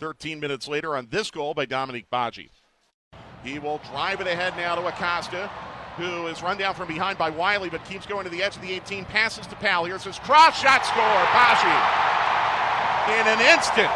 13 0.00 0.40
minutes 0.40 0.66
later 0.66 0.96
on 0.96 1.06
this 1.12 1.30
goal 1.30 1.54
by 1.54 1.64
Dominique 1.64 2.10
Badji. 2.10 2.48
He 3.42 3.58
will 3.58 3.80
drive 3.90 4.20
it 4.20 4.26
ahead 4.26 4.56
now 4.56 4.74
to 4.74 4.86
Acosta. 4.86 5.50
who 5.96 6.26
is 6.26 6.42
run 6.42 6.56
down 6.56 6.74
from 6.74 6.88
behind 6.88 7.18
by 7.18 7.28
Wiley, 7.28 7.68
but 7.68 7.84
keeps 7.84 8.06
going 8.06 8.24
to 8.24 8.30
the 8.30 8.42
edge 8.42 8.56
of 8.56 8.62
the 8.62 8.72
18. 8.72 9.04
Passes 9.04 9.46
to 9.46 9.56
Powell. 9.56 9.84
Here's 9.84 10.04
his 10.04 10.18
cross 10.20 10.58
shot 10.58 10.86
score. 10.86 11.02
Badji. 11.36 12.02
In 13.20 13.26
an 13.26 13.40
instant, 13.52 13.90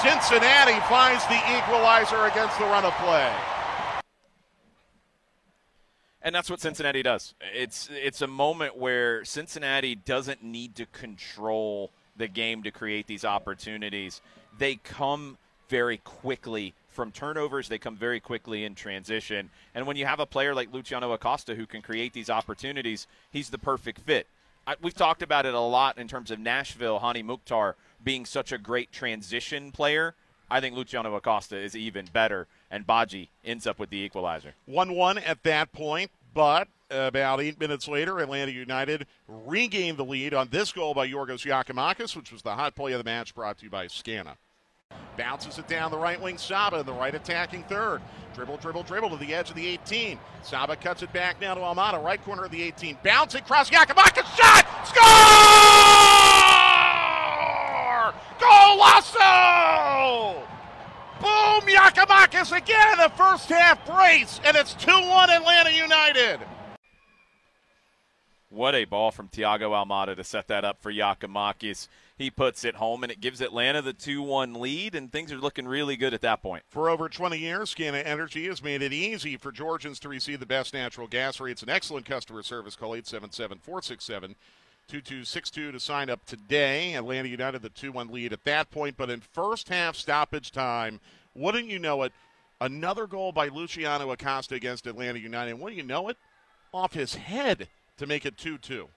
Cincinnati 0.00 0.80
finds 0.88 1.26
the 1.26 1.36
equalizer 1.58 2.24
against 2.26 2.58
the 2.58 2.64
run 2.64 2.84
of 2.84 2.94
play. 2.94 3.30
And 6.22 6.34
that's 6.34 6.48
what 6.48 6.60
Cincinnati 6.60 7.02
does. 7.02 7.34
It's 7.54 7.90
it's 7.92 8.22
a 8.22 8.26
moment 8.26 8.76
where 8.76 9.24
Cincinnati 9.24 9.94
doesn't 9.94 10.42
need 10.42 10.76
to 10.76 10.86
control 10.86 11.90
the 12.16 12.28
game 12.28 12.62
to 12.62 12.70
create 12.70 13.06
these 13.06 13.24
opportunities. 13.24 14.20
They 14.58 14.76
come 14.76 15.38
very 15.68 15.98
quickly 15.98 16.74
from 16.90 17.12
turnovers. 17.12 17.68
They 17.68 17.78
come 17.78 17.96
very 17.96 18.20
quickly 18.20 18.64
in 18.64 18.74
transition. 18.74 19.50
And 19.74 19.86
when 19.86 19.96
you 19.96 20.06
have 20.06 20.20
a 20.20 20.26
player 20.26 20.54
like 20.54 20.72
Luciano 20.72 21.12
Acosta 21.12 21.54
who 21.54 21.66
can 21.66 21.82
create 21.82 22.12
these 22.12 22.30
opportunities, 22.30 23.06
he's 23.30 23.50
the 23.50 23.58
perfect 23.58 24.00
fit. 24.00 24.26
I, 24.66 24.76
we've 24.82 24.94
talked 24.94 25.22
about 25.22 25.46
it 25.46 25.54
a 25.54 25.60
lot 25.60 25.98
in 25.98 26.08
terms 26.08 26.30
of 26.30 26.38
Nashville, 26.38 26.98
Hany 26.98 27.22
Mukhtar 27.22 27.76
being 28.02 28.24
such 28.26 28.52
a 28.52 28.58
great 28.58 28.92
transition 28.92 29.72
player. 29.72 30.14
I 30.50 30.60
think 30.60 30.74
Luciano 30.74 31.14
Acosta 31.14 31.56
is 31.56 31.76
even 31.76 32.06
better, 32.12 32.48
and 32.70 32.86
Badji 32.86 33.28
ends 33.44 33.66
up 33.66 33.78
with 33.78 33.90
the 33.90 33.98
equalizer. 33.98 34.54
1 34.66 34.94
1 34.94 35.18
at 35.18 35.42
that 35.44 35.72
point, 35.72 36.10
but 36.34 36.68
about 36.90 37.40
eight 37.40 37.60
minutes 37.60 37.86
later, 37.86 38.18
Atlanta 38.18 38.50
United 38.50 39.06
regained 39.28 39.96
the 39.96 40.04
lead 40.04 40.34
on 40.34 40.48
this 40.50 40.72
goal 40.72 40.92
by 40.92 41.06
Yorgos 41.06 41.46
Giakoumakis, 41.46 42.16
which 42.16 42.32
was 42.32 42.42
the 42.42 42.54
hot 42.54 42.74
play 42.74 42.92
of 42.92 42.98
the 42.98 43.04
match 43.04 43.34
brought 43.34 43.58
to 43.58 43.64
you 43.64 43.70
by 43.70 43.86
Scana. 43.86 44.36
Bounces 45.20 45.58
it 45.58 45.68
down 45.68 45.90
the 45.90 45.98
right 45.98 46.18
wing, 46.18 46.38
Saba 46.38 46.80
in 46.80 46.86
the 46.86 46.94
right 46.94 47.14
attacking 47.14 47.62
third. 47.64 48.00
Dribble, 48.34 48.56
dribble, 48.56 48.84
dribble 48.84 49.10
to 49.10 49.18
the 49.18 49.34
edge 49.34 49.50
of 49.50 49.54
the 49.54 49.66
18. 49.66 50.18
Saba 50.42 50.76
cuts 50.76 51.02
it 51.02 51.12
back 51.12 51.38
now 51.42 51.52
to 51.52 51.60
Almada, 51.60 52.02
right 52.02 52.24
corner 52.24 52.44
of 52.44 52.50
the 52.50 52.62
18. 52.62 52.96
Bouncing 53.04 53.42
across 53.42 53.68
Giakoumakis, 53.68 54.24
shot! 54.34 54.66
Score! 54.88 55.04
Golasso! 58.40 60.40
Boom! 61.20 61.68
Giakoumakis 61.68 62.56
again 62.56 62.92
in 62.92 62.98
the 63.00 63.12
first 63.14 63.50
half 63.50 63.84
brace, 63.84 64.40
and 64.46 64.56
it's 64.56 64.72
2 64.72 64.90
1 64.90 65.28
Atlanta 65.28 65.70
United. 65.70 66.40
What 68.50 68.74
a 68.74 68.84
ball 68.84 69.12
from 69.12 69.28
Thiago 69.28 69.70
Almada 69.70 70.16
to 70.16 70.24
set 70.24 70.48
that 70.48 70.64
up 70.64 70.82
for 70.82 70.92
Giakoumakis. 70.92 71.86
He 72.18 72.32
puts 72.32 72.64
it 72.64 72.74
home, 72.74 73.04
and 73.04 73.12
it 73.12 73.20
gives 73.20 73.40
Atlanta 73.40 73.80
the 73.80 73.92
2 73.92 74.22
1 74.22 74.54
lead, 74.54 74.96
and 74.96 75.10
things 75.10 75.30
are 75.30 75.38
looking 75.38 75.68
really 75.68 75.96
good 75.96 76.12
at 76.12 76.20
that 76.22 76.42
point. 76.42 76.64
For 76.68 76.90
over 76.90 77.08
20 77.08 77.38
years, 77.38 77.72
Scana 77.72 78.04
Energy 78.04 78.48
has 78.48 78.60
made 78.60 78.82
it 78.82 78.92
easy 78.92 79.36
for 79.36 79.52
Georgians 79.52 80.00
to 80.00 80.08
receive 80.08 80.40
the 80.40 80.46
best 80.46 80.74
natural 80.74 81.06
gas 81.06 81.38
rates 81.38 81.62
and 81.62 81.70
excellent 81.70 82.06
customer 82.06 82.42
service. 82.42 82.74
Call 82.74 82.96
877 82.96 83.58
467 83.58 84.34
2262 84.88 85.70
to 85.70 85.78
sign 85.78 86.10
up 86.10 86.26
today. 86.26 86.94
Atlanta 86.94 87.28
United 87.28 87.62
the 87.62 87.68
2 87.68 87.92
1 87.92 88.08
lead 88.08 88.32
at 88.32 88.42
that 88.42 88.72
point, 88.72 88.96
but 88.96 89.10
in 89.10 89.20
first 89.20 89.68
half 89.68 89.94
stoppage 89.94 90.50
time, 90.50 90.98
wouldn't 91.36 91.68
you 91.68 91.78
know 91.78 92.02
it? 92.02 92.12
Another 92.60 93.06
goal 93.06 93.30
by 93.30 93.46
Luciano 93.46 94.10
Acosta 94.10 94.56
against 94.56 94.88
Atlanta 94.88 95.20
United. 95.20 95.54
Wouldn't 95.54 95.80
you 95.80 95.86
know 95.86 96.08
it? 96.08 96.16
Off 96.74 96.94
his 96.94 97.14
head 97.14 97.68
to 98.00 98.06
make 98.06 98.24
it 98.24 98.36
2 98.38 98.58
2. 98.58 98.88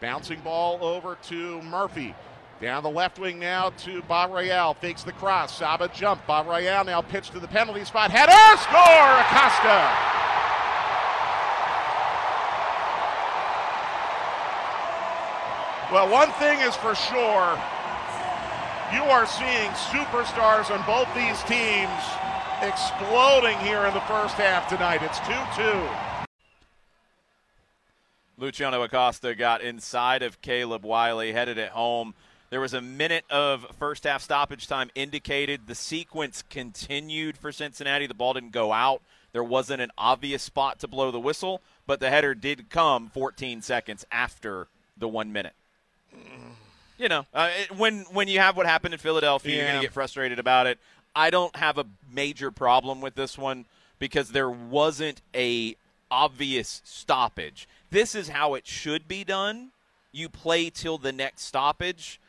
Bouncing 0.00 0.40
ball 0.40 0.84
over 0.84 1.16
to 1.24 1.60
Murphy. 1.62 2.14
Down 2.60 2.82
the 2.82 2.90
left 2.90 3.18
wing 3.18 3.38
now 3.38 3.70
to 3.78 4.02
Barreal. 4.02 4.74
Fakes 4.74 5.02
the 5.02 5.12
cross. 5.12 5.56
Saba 5.56 5.90
jump. 5.94 6.26
Barreal 6.26 6.84
now 6.84 7.00
pitched 7.00 7.32
to 7.32 7.40
the 7.40 7.48
penalty 7.48 7.84
spot. 7.84 8.10
Header! 8.10 8.60
Score! 8.60 9.12
Acosta! 9.24 10.12
Well, 15.90 16.10
one 16.10 16.30
thing 16.32 16.60
is 16.60 16.76
for 16.76 16.94
sure. 16.94 17.58
You 18.92 19.02
are 19.08 19.26
seeing 19.26 19.70
superstars 19.88 20.70
on 20.70 20.84
both 20.84 21.08
these 21.14 21.42
teams 21.44 22.04
exploding 22.60 23.58
here 23.60 23.86
in 23.86 23.94
the 23.94 24.00
first 24.00 24.34
half 24.36 24.68
tonight. 24.68 25.00
It's 25.02 25.20
2 25.20 25.32
2. 25.56 26.05
Luciano 28.38 28.82
Acosta 28.82 29.34
got 29.34 29.62
inside 29.62 30.22
of 30.22 30.42
Caleb 30.42 30.84
Wiley, 30.84 31.32
headed 31.32 31.56
it 31.56 31.70
home. 31.70 32.14
There 32.50 32.60
was 32.60 32.74
a 32.74 32.82
minute 32.82 33.24
of 33.30 33.66
first 33.78 34.04
half 34.04 34.22
stoppage 34.22 34.68
time 34.68 34.90
indicated. 34.94 35.66
The 35.66 35.74
sequence 35.74 36.44
continued 36.48 37.38
for 37.38 37.50
Cincinnati. 37.50 38.06
The 38.06 38.14
ball 38.14 38.34
didn't 38.34 38.52
go 38.52 38.72
out. 38.72 39.00
There 39.32 39.42
wasn't 39.42 39.80
an 39.80 39.90
obvious 39.96 40.42
spot 40.42 40.78
to 40.80 40.88
blow 40.88 41.10
the 41.10 41.18
whistle, 41.18 41.60
but 41.86 41.98
the 41.98 42.10
header 42.10 42.34
did 42.34 42.68
come 42.68 43.08
14 43.08 43.62
seconds 43.62 44.04
after 44.12 44.68
the 44.98 45.08
one 45.08 45.32
minute. 45.32 45.54
You 46.98 47.08
know, 47.08 47.26
uh, 47.34 47.50
it, 47.58 47.76
when 47.76 48.00
when 48.12 48.28
you 48.28 48.38
have 48.38 48.56
what 48.56 48.66
happened 48.66 48.94
in 48.94 49.00
Philadelphia, 49.00 49.56
you're 49.56 49.66
going 49.66 49.80
to 49.80 49.86
get 49.86 49.92
frustrated 49.92 50.38
about 50.38 50.66
it. 50.66 50.78
I 51.14 51.30
don't 51.30 51.54
have 51.56 51.78
a 51.78 51.86
major 52.10 52.50
problem 52.50 53.00
with 53.00 53.14
this 53.14 53.36
one 53.36 53.64
because 53.98 54.30
there 54.30 54.50
wasn't 54.50 55.20
a 55.34 55.76
obvious 56.10 56.80
stoppage. 56.84 57.68
This 57.90 58.14
is 58.14 58.28
how 58.28 58.54
it 58.54 58.66
should 58.66 59.06
be 59.06 59.24
done. 59.24 59.70
You 60.12 60.28
play 60.28 60.70
till 60.70 60.98
the 60.98 61.12
next 61.12 61.42
stoppage. 61.42 62.20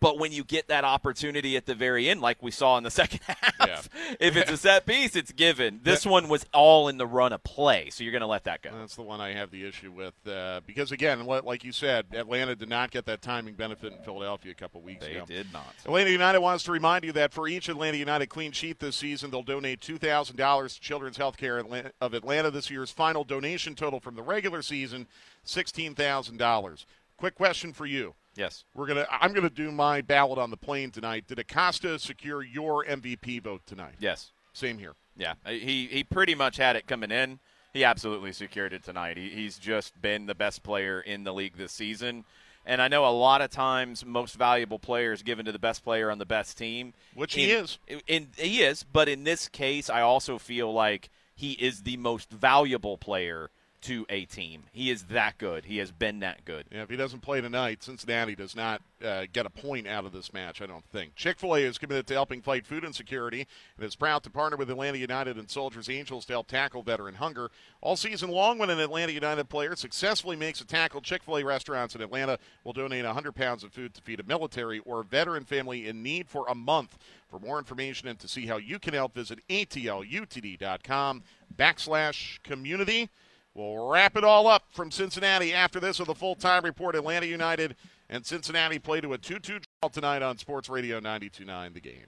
But 0.00 0.18
when 0.18 0.32
you 0.32 0.44
get 0.44 0.68
that 0.68 0.84
opportunity 0.84 1.56
at 1.56 1.66
the 1.66 1.74
very 1.74 2.08
end, 2.08 2.20
like 2.20 2.42
we 2.42 2.50
saw 2.50 2.76
in 2.78 2.84
the 2.84 2.90
second 3.02 3.20
half, 3.22 3.88
if 4.20 4.36
it's 4.36 4.50
a 4.50 4.56
set 4.56 4.86
piece, 4.86 5.16
it's 5.16 5.32
given. 5.32 5.80
This 5.82 6.04
one 6.04 6.28
was 6.28 6.44
all 6.52 6.88
in 6.88 6.98
the 6.98 7.06
run 7.06 7.32
of 7.32 7.42
play, 7.42 7.90
so 7.90 8.04
you're 8.04 8.12
going 8.12 8.20
to 8.20 8.26
let 8.26 8.44
that 8.44 8.62
go. 8.62 8.70
That's 8.72 8.96
the 8.96 9.02
one 9.02 9.20
I 9.20 9.32
have 9.32 9.50
the 9.50 9.66
issue 9.66 9.92
with 9.92 10.14
uh, 10.26 10.60
because 10.66 10.92
again, 10.92 11.24
like 11.26 11.64
you 11.64 11.72
said, 11.72 12.06
Atlanta 12.12 12.54
did 12.54 12.68
not 12.68 12.90
get 12.90 13.06
that 13.06 13.22
timing 13.22 13.54
benefit 13.54 13.92
in 13.92 13.98
Philadelphia 14.00 14.52
a 14.52 14.54
couple 14.54 14.80
weeks 14.82 15.04
They 15.04 15.12
ago. 15.12 15.24
They 15.26 15.34
did 15.36 15.52
not. 15.52 15.74
Atlanta 15.84 16.10
United 16.10 16.40
wants 16.40 16.64
to 16.64 16.72
remind 16.72 17.04
you 17.04 17.12
that 17.12 17.32
for 17.32 17.48
each 17.48 17.68
Atlanta 17.68 17.96
United 17.96 18.26
clean 18.26 18.52
sheet 18.52 18.80
this 18.80 18.96
season, 18.96 19.30
they'll 19.30 19.42
donate 19.42 19.80
two 19.80 19.98
thousand 19.98 20.36
dollars 20.36 20.74
to 20.74 20.80
Children's 20.80 21.18
Healthcare 21.18 21.92
of 22.00 22.14
Atlanta. 22.14 22.50
This 22.50 22.70
year's 22.70 22.90
final 22.90 23.24
donation 23.24 23.74
total 23.74 24.00
from 24.00 24.14
the 24.14 24.22
regular 24.22 24.62
season, 24.62 25.06
sixteen 25.44 25.94
thousand 25.94 26.36
dollars. 26.36 26.86
Quick 27.16 27.34
question 27.34 27.72
for 27.72 27.86
you. 27.86 28.14
Yes. 28.36 28.64
We're 28.74 28.86
gonna. 28.86 29.06
I'm 29.10 29.32
gonna 29.32 29.50
do 29.50 29.70
my 29.72 30.00
ballot 30.02 30.38
on 30.38 30.50
the 30.50 30.56
plane 30.56 30.90
tonight. 30.90 31.24
Did 31.26 31.38
Acosta 31.38 31.98
secure 31.98 32.42
your 32.42 32.84
MVP 32.84 33.42
vote 33.42 33.62
tonight? 33.66 33.94
Yes. 33.98 34.32
Same 34.52 34.78
here. 34.78 34.94
Yeah, 35.18 35.34
he 35.46 35.86
he 35.86 36.04
pretty 36.04 36.34
much 36.34 36.56
had 36.58 36.76
it 36.76 36.86
coming 36.86 37.10
in. 37.10 37.38
He 37.72 37.84
absolutely 37.84 38.32
secured 38.32 38.72
it 38.72 38.82
tonight. 38.84 39.16
He, 39.16 39.28
he's 39.30 39.58
just 39.58 40.00
been 40.00 40.26
the 40.26 40.34
best 40.34 40.62
player 40.62 41.00
in 41.00 41.24
the 41.24 41.32
league 41.32 41.56
this 41.56 41.72
season. 41.72 42.24
And 42.64 42.82
I 42.82 42.88
know 42.88 43.06
a 43.06 43.12
lot 43.12 43.42
of 43.42 43.50
times 43.50 44.04
most 44.04 44.34
valuable 44.34 44.78
players 44.78 45.22
given 45.22 45.44
to 45.46 45.52
the 45.52 45.58
best 45.58 45.84
player 45.84 46.10
on 46.10 46.18
the 46.18 46.26
best 46.26 46.58
team, 46.58 46.94
Which 47.14 47.34
he 47.34 47.50
In- 47.52 47.64
is. 47.64 47.78
In, 48.08 48.28
he 48.36 48.62
is, 48.62 48.82
but 48.82 49.08
in 49.08 49.24
this 49.24 49.46
case, 49.48 49.88
I 49.88 50.00
also 50.00 50.36
feel 50.38 50.72
like 50.72 51.08
he 51.34 51.52
is 51.52 51.82
the 51.82 51.96
most 51.98 52.30
valuable 52.30 52.96
player 52.98 53.50
to 53.82 54.06
a 54.08 54.24
team. 54.24 54.64
He 54.72 54.90
is 54.90 55.04
that 55.04 55.38
good. 55.38 55.66
He 55.66 55.78
has 55.78 55.92
been 55.92 56.20
that 56.20 56.44
good. 56.44 56.66
Yeah, 56.70 56.82
if 56.82 56.90
he 56.90 56.96
doesn't 56.96 57.20
play 57.20 57.40
tonight, 57.40 57.82
Cincinnati 57.82 58.34
does 58.34 58.56
not 58.56 58.82
uh, 59.04 59.26
get 59.32 59.46
a 59.46 59.50
point 59.50 59.86
out 59.86 60.04
of 60.04 60.12
this 60.12 60.32
match, 60.32 60.62
I 60.62 60.66
don't 60.66 60.84
think. 60.84 61.14
Chick 61.14 61.38
fil 61.38 61.54
A 61.54 61.60
is 61.60 61.78
committed 61.78 62.06
to 62.08 62.14
helping 62.14 62.40
fight 62.40 62.66
food 62.66 62.84
insecurity 62.84 63.46
and 63.76 63.86
is 63.86 63.96
proud 63.96 64.22
to 64.24 64.30
partner 64.30 64.56
with 64.56 64.70
Atlanta 64.70 64.98
United 64.98 65.36
and 65.36 65.50
Soldiers 65.50 65.88
Angels 65.88 66.24
to 66.26 66.32
help 66.32 66.46
tackle 66.46 66.82
veteran 66.82 67.14
hunger. 67.14 67.50
All 67.80 67.96
season 67.96 68.30
long, 68.30 68.58
when 68.58 68.70
an 68.70 68.80
Atlanta 68.80 69.12
United 69.12 69.48
player 69.48 69.76
successfully 69.76 70.36
makes 70.36 70.60
a 70.60 70.66
tackle, 70.66 71.00
Chick 71.00 71.22
fil 71.22 71.38
A 71.38 71.44
restaurants 71.44 71.94
in 71.94 72.00
Atlanta 72.00 72.38
will 72.64 72.72
donate 72.72 73.04
100 73.04 73.32
pounds 73.32 73.64
of 73.64 73.72
food 73.72 73.94
to 73.94 74.02
feed 74.02 74.20
a 74.20 74.24
military 74.24 74.78
or 74.80 75.02
veteran 75.02 75.44
family 75.44 75.86
in 75.86 76.02
need 76.02 76.28
for 76.28 76.46
a 76.48 76.54
month. 76.54 76.96
For 77.30 77.38
more 77.40 77.58
information 77.58 78.08
and 78.08 78.18
to 78.20 78.28
see 78.28 78.46
how 78.46 78.56
you 78.56 78.78
can 78.78 78.94
help, 78.94 79.14
visit 79.14 79.40
atlutd.com 79.48 81.22
backslash 81.56 82.42
community. 82.42 83.10
We'll 83.56 83.88
wrap 83.88 84.18
it 84.18 84.24
all 84.24 84.46
up 84.48 84.64
from 84.70 84.90
Cincinnati 84.90 85.54
after 85.54 85.80
this 85.80 85.98
with 85.98 86.10
a 86.10 86.14
full 86.14 86.34
time 86.34 86.62
report. 86.62 86.94
Atlanta 86.94 87.24
United 87.24 87.74
and 88.10 88.26
Cincinnati 88.26 88.78
play 88.78 89.00
to 89.00 89.14
a 89.14 89.18
2 89.18 89.38
2 89.38 89.60
draw 89.80 89.88
tonight 89.88 90.20
on 90.20 90.36
Sports 90.36 90.68
Radio 90.68 90.96
929 90.96 91.72
The 91.72 91.80
Game. 91.80 92.06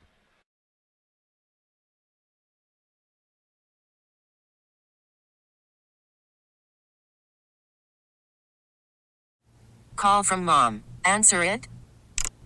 Call 9.97 10.23
from 10.23 10.45
mom. 10.45 10.85
Answer 11.03 11.43
it. 11.43 11.67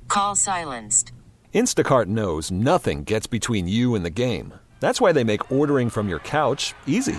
Call 0.06 0.36
silenced. 0.36 1.10
Instacart 1.52 2.06
knows 2.06 2.52
nothing 2.52 3.02
gets 3.02 3.26
between 3.26 3.66
you 3.66 3.96
and 3.96 4.04
the 4.04 4.10
game. 4.10 4.54
That's 4.78 5.00
why 5.00 5.10
they 5.10 5.24
make 5.24 5.50
ordering 5.50 5.90
from 5.90 6.08
your 6.08 6.20
couch 6.20 6.74
easy. 6.86 7.18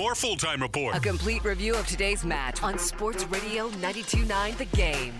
More 0.00 0.14
full 0.14 0.36
time 0.36 0.62
report. 0.62 0.96
A 0.96 1.00
complete 1.00 1.44
review 1.44 1.74
of 1.74 1.86
today's 1.86 2.24
match 2.24 2.62
on 2.62 2.78
Sports 2.78 3.26
Radio 3.26 3.64
929 3.66 4.56
The 4.56 4.64
Game. 4.74 5.12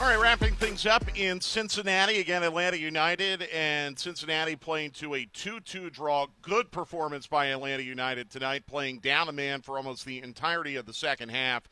All 0.00 0.06
right, 0.06 0.18
wrapping 0.18 0.54
things 0.54 0.86
up 0.86 1.04
in 1.18 1.42
Cincinnati. 1.42 2.20
Again, 2.20 2.42
Atlanta 2.42 2.78
United 2.78 3.42
and 3.52 3.98
Cincinnati 3.98 4.56
playing 4.56 4.92
to 4.92 5.14
a 5.14 5.26
2 5.26 5.60
2 5.60 5.90
draw. 5.90 6.26
Good 6.40 6.72
performance 6.72 7.26
by 7.26 7.46
Atlanta 7.46 7.82
United 7.82 8.30
tonight, 8.30 8.66
playing 8.66 9.00
down 9.00 9.28
a 9.28 9.32
man 9.32 9.60
for 9.60 9.76
almost 9.76 10.06
the 10.06 10.22
entirety 10.22 10.76
of 10.76 10.86
the 10.86 10.94
second 10.94 11.28
half. 11.28 11.64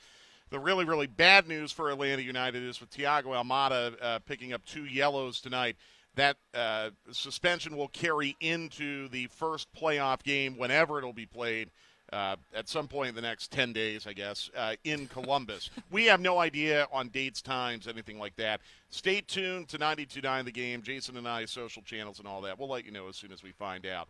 The 0.50 0.60
really, 0.60 0.84
really 0.84 1.06
bad 1.06 1.48
news 1.48 1.72
for 1.72 1.90
Atlanta 1.90 2.22
United 2.22 2.62
is 2.62 2.80
with 2.80 2.90
Thiago 2.90 3.28
Almada 3.28 3.96
uh, 4.02 4.18
picking 4.26 4.52
up 4.52 4.62
two 4.66 4.84
yellows 4.84 5.40
tonight. 5.40 5.76
That 6.16 6.36
uh, 6.54 6.90
suspension 7.12 7.76
will 7.76 7.88
carry 7.88 8.36
into 8.40 9.08
the 9.08 9.26
first 9.28 9.68
playoff 9.72 10.22
game 10.22 10.56
whenever 10.56 10.98
it'll 10.98 11.12
be 11.12 11.26
played 11.26 11.70
uh, 12.12 12.36
at 12.54 12.68
some 12.68 12.88
point 12.88 13.10
in 13.10 13.14
the 13.14 13.22
next 13.22 13.50
10 13.50 13.72
days, 13.72 14.06
I 14.06 14.12
guess, 14.12 14.50
uh, 14.56 14.74
in 14.84 15.08
Columbus. 15.08 15.70
we 15.90 16.06
have 16.06 16.20
no 16.20 16.38
idea 16.38 16.86
on 16.92 17.08
dates, 17.08 17.42
times, 17.42 17.88
anything 17.88 18.18
like 18.18 18.36
that. 18.36 18.60
Stay 18.90 19.20
tuned 19.20 19.68
to 19.68 19.78
92.9 19.78 20.44
The 20.44 20.52
Game, 20.52 20.82
Jason 20.82 21.16
and 21.16 21.28
I, 21.28 21.44
social 21.44 21.82
channels 21.82 22.18
and 22.18 22.28
all 22.28 22.40
that. 22.42 22.58
We'll 22.58 22.68
let 22.68 22.84
you 22.84 22.92
know 22.92 23.08
as 23.08 23.16
soon 23.16 23.32
as 23.32 23.42
we 23.42 23.52
find 23.52 23.86
out. 23.86 24.08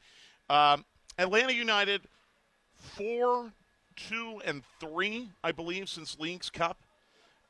Um, 0.49 0.85
Atlanta 1.19 1.53
United, 1.53 2.03
4 2.75 3.53
2 3.97 4.43
and 4.45 4.63
3, 4.81 5.31
I 5.43 5.53
believe, 5.53 5.89
since 5.89 6.19
Leagues 6.19 6.51
Cup. 6.51 6.79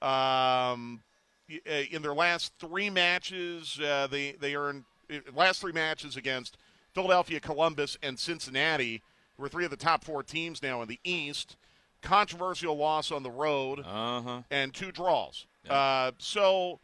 Um, 0.00 1.02
in 1.48 2.02
their 2.02 2.14
last 2.14 2.52
three 2.58 2.90
matches, 2.90 3.78
uh, 3.80 4.06
they, 4.10 4.32
they 4.32 4.54
earned 4.54 4.84
uh, 5.10 5.18
last 5.34 5.60
three 5.60 5.72
matches 5.72 6.16
against 6.16 6.56
Philadelphia, 6.94 7.40
Columbus, 7.40 7.96
and 8.02 8.18
Cincinnati– 8.18 9.02
we're 9.38 9.48
three 9.48 9.64
of 9.64 9.70
the 9.70 9.76
top 9.76 10.04
four 10.04 10.22
teams 10.22 10.62
now 10.62 10.82
in 10.82 10.88
the 10.88 11.00
East. 11.04 11.56
Controversial 12.02 12.76
loss 12.76 13.10
on 13.10 13.22
the 13.22 13.30
road 13.30 13.80
uh-huh. 13.80 14.42
and 14.50 14.72
two 14.72 14.92
draws. 14.92 15.46
Yeah. 15.64 15.72
Uh, 15.72 16.10
so 16.18 16.78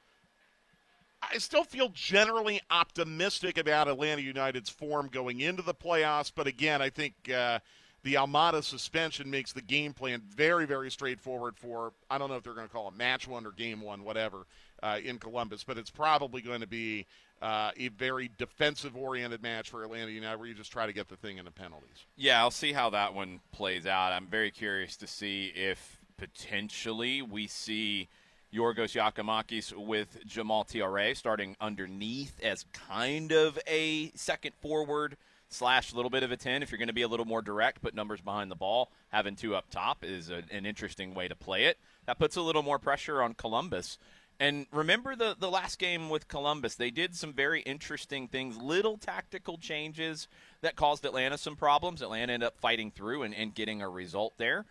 I 1.22 1.38
still 1.38 1.64
feel 1.64 1.90
generally 1.94 2.60
optimistic 2.70 3.56
about 3.56 3.88
Atlanta 3.88 4.22
United's 4.22 4.68
form 4.68 5.08
going 5.08 5.40
into 5.40 5.62
the 5.62 5.74
playoffs. 5.74 6.32
But 6.34 6.46
again, 6.46 6.82
I 6.82 6.90
think 6.90 7.14
uh, 7.32 7.60
the 8.04 8.14
Almada 8.14 8.62
suspension 8.64 9.30
makes 9.30 9.52
the 9.52 9.62
game 9.62 9.92
plan 9.92 10.22
very, 10.34 10.66
very 10.66 10.90
straightforward 10.90 11.56
for, 11.56 11.92
I 12.10 12.18
don't 12.18 12.28
know 12.28 12.36
if 12.36 12.42
they're 12.42 12.54
going 12.54 12.66
to 12.66 12.72
call 12.72 12.88
it 12.88 12.96
match 12.96 13.28
one 13.28 13.46
or 13.46 13.52
game 13.52 13.80
one, 13.80 14.02
whatever, 14.02 14.46
uh, 14.82 14.98
in 15.02 15.18
Columbus. 15.18 15.62
But 15.62 15.78
it's 15.78 15.90
probably 15.90 16.42
going 16.42 16.60
to 16.62 16.66
be 16.66 17.06
uh, 17.40 17.70
a 17.76 17.88
very 17.88 18.30
defensive 18.38 18.96
oriented 18.96 19.42
match 19.42 19.70
for 19.70 19.84
Atlanta 19.84 20.10
United 20.10 20.38
where 20.38 20.48
you 20.48 20.54
just 20.54 20.72
try 20.72 20.86
to 20.86 20.92
get 20.92 21.08
the 21.08 21.16
thing 21.16 21.38
in 21.38 21.44
the 21.44 21.50
penalties. 21.50 22.06
Yeah, 22.16 22.40
I'll 22.40 22.50
see 22.50 22.72
how 22.72 22.90
that 22.90 23.14
one 23.14 23.40
plays 23.52 23.86
out. 23.86 24.12
I'm 24.12 24.26
very 24.26 24.50
curious 24.50 24.96
to 24.96 25.06
see 25.06 25.52
if 25.54 26.00
potentially 26.16 27.22
we 27.22 27.46
see 27.46 28.08
Yorgos 28.52 28.94
Giakoumakis 28.94 29.72
with 29.76 30.18
Jamal 30.26 30.64
Thiaré 30.64 31.16
starting 31.16 31.56
underneath 31.60 32.38
as 32.42 32.66
kind 32.72 33.32
of 33.32 33.58
a 33.66 34.10
second 34.14 34.52
forward 34.60 35.16
slash 35.52 35.92
a 35.92 35.96
little 35.96 36.10
bit 36.10 36.22
of 36.22 36.32
a 36.32 36.36
10 36.36 36.62
if 36.62 36.70
you're 36.70 36.78
going 36.78 36.88
to 36.88 36.94
be 36.94 37.02
a 37.02 37.08
little 37.08 37.26
more 37.26 37.42
direct 37.42 37.82
put 37.82 37.94
numbers 37.94 38.20
behind 38.20 38.50
the 38.50 38.56
ball 38.56 38.90
having 39.10 39.36
two 39.36 39.54
up 39.54 39.70
top 39.70 40.04
is 40.04 40.30
a, 40.30 40.42
an 40.50 40.66
interesting 40.66 41.14
way 41.14 41.28
to 41.28 41.36
play 41.36 41.64
it 41.64 41.78
that 42.06 42.18
puts 42.18 42.36
a 42.36 42.42
little 42.42 42.62
more 42.62 42.78
pressure 42.78 43.22
on 43.22 43.34
columbus 43.34 43.98
and 44.42 44.66
remember 44.72 45.14
the, 45.14 45.36
the 45.38 45.50
last 45.50 45.78
game 45.78 46.10
with 46.10 46.26
Columbus, 46.26 46.74
they 46.74 46.90
did 46.90 47.14
some 47.14 47.32
very 47.32 47.60
interesting 47.60 48.26
things, 48.26 48.56
little 48.56 48.96
tactical 48.96 49.56
changes 49.56 50.26
that 50.62 50.74
caused 50.74 51.04
Atlanta 51.04 51.38
some 51.38 51.54
problems. 51.54 52.02
Atlanta 52.02 52.32
ended 52.32 52.48
up 52.48 52.58
fighting 52.58 52.90
through 52.90 53.22
and, 53.22 53.34
and 53.34 53.54
getting 53.54 53.82
a 53.82 53.88
result 53.88 54.32
there. 54.38 54.64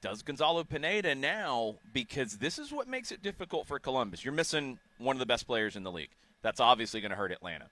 Does 0.00 0.22
Gonzalo 0.22 0.62
Pineda 0.62 1.16
now, 1.16 1.76
because 1.92 2.38
this 2.38 2.58
is 2.58 2.70
what 2.70 2.86
makes 2.86 3.10
it 3.10 3.22
difficult 3.22 3.66
for 3.66 3.78
Columbus. 3.78 4.24
You're 4.24 4.32
missing 4.32 4.78
one 4.98 5.16
of 5.16 5.20
the 5.20 5.26
best 5.26 5.46
players 5.46 5.74
in 5.74 5.82
the 5.82 5.92
league. 5.92 6.10
That's 6.42 6.60
obviously 6.60 7.00
going 7.00 7.10
to 7.10 7.16
hurt 7.16 7.32
Atlanta. 7.32 7.66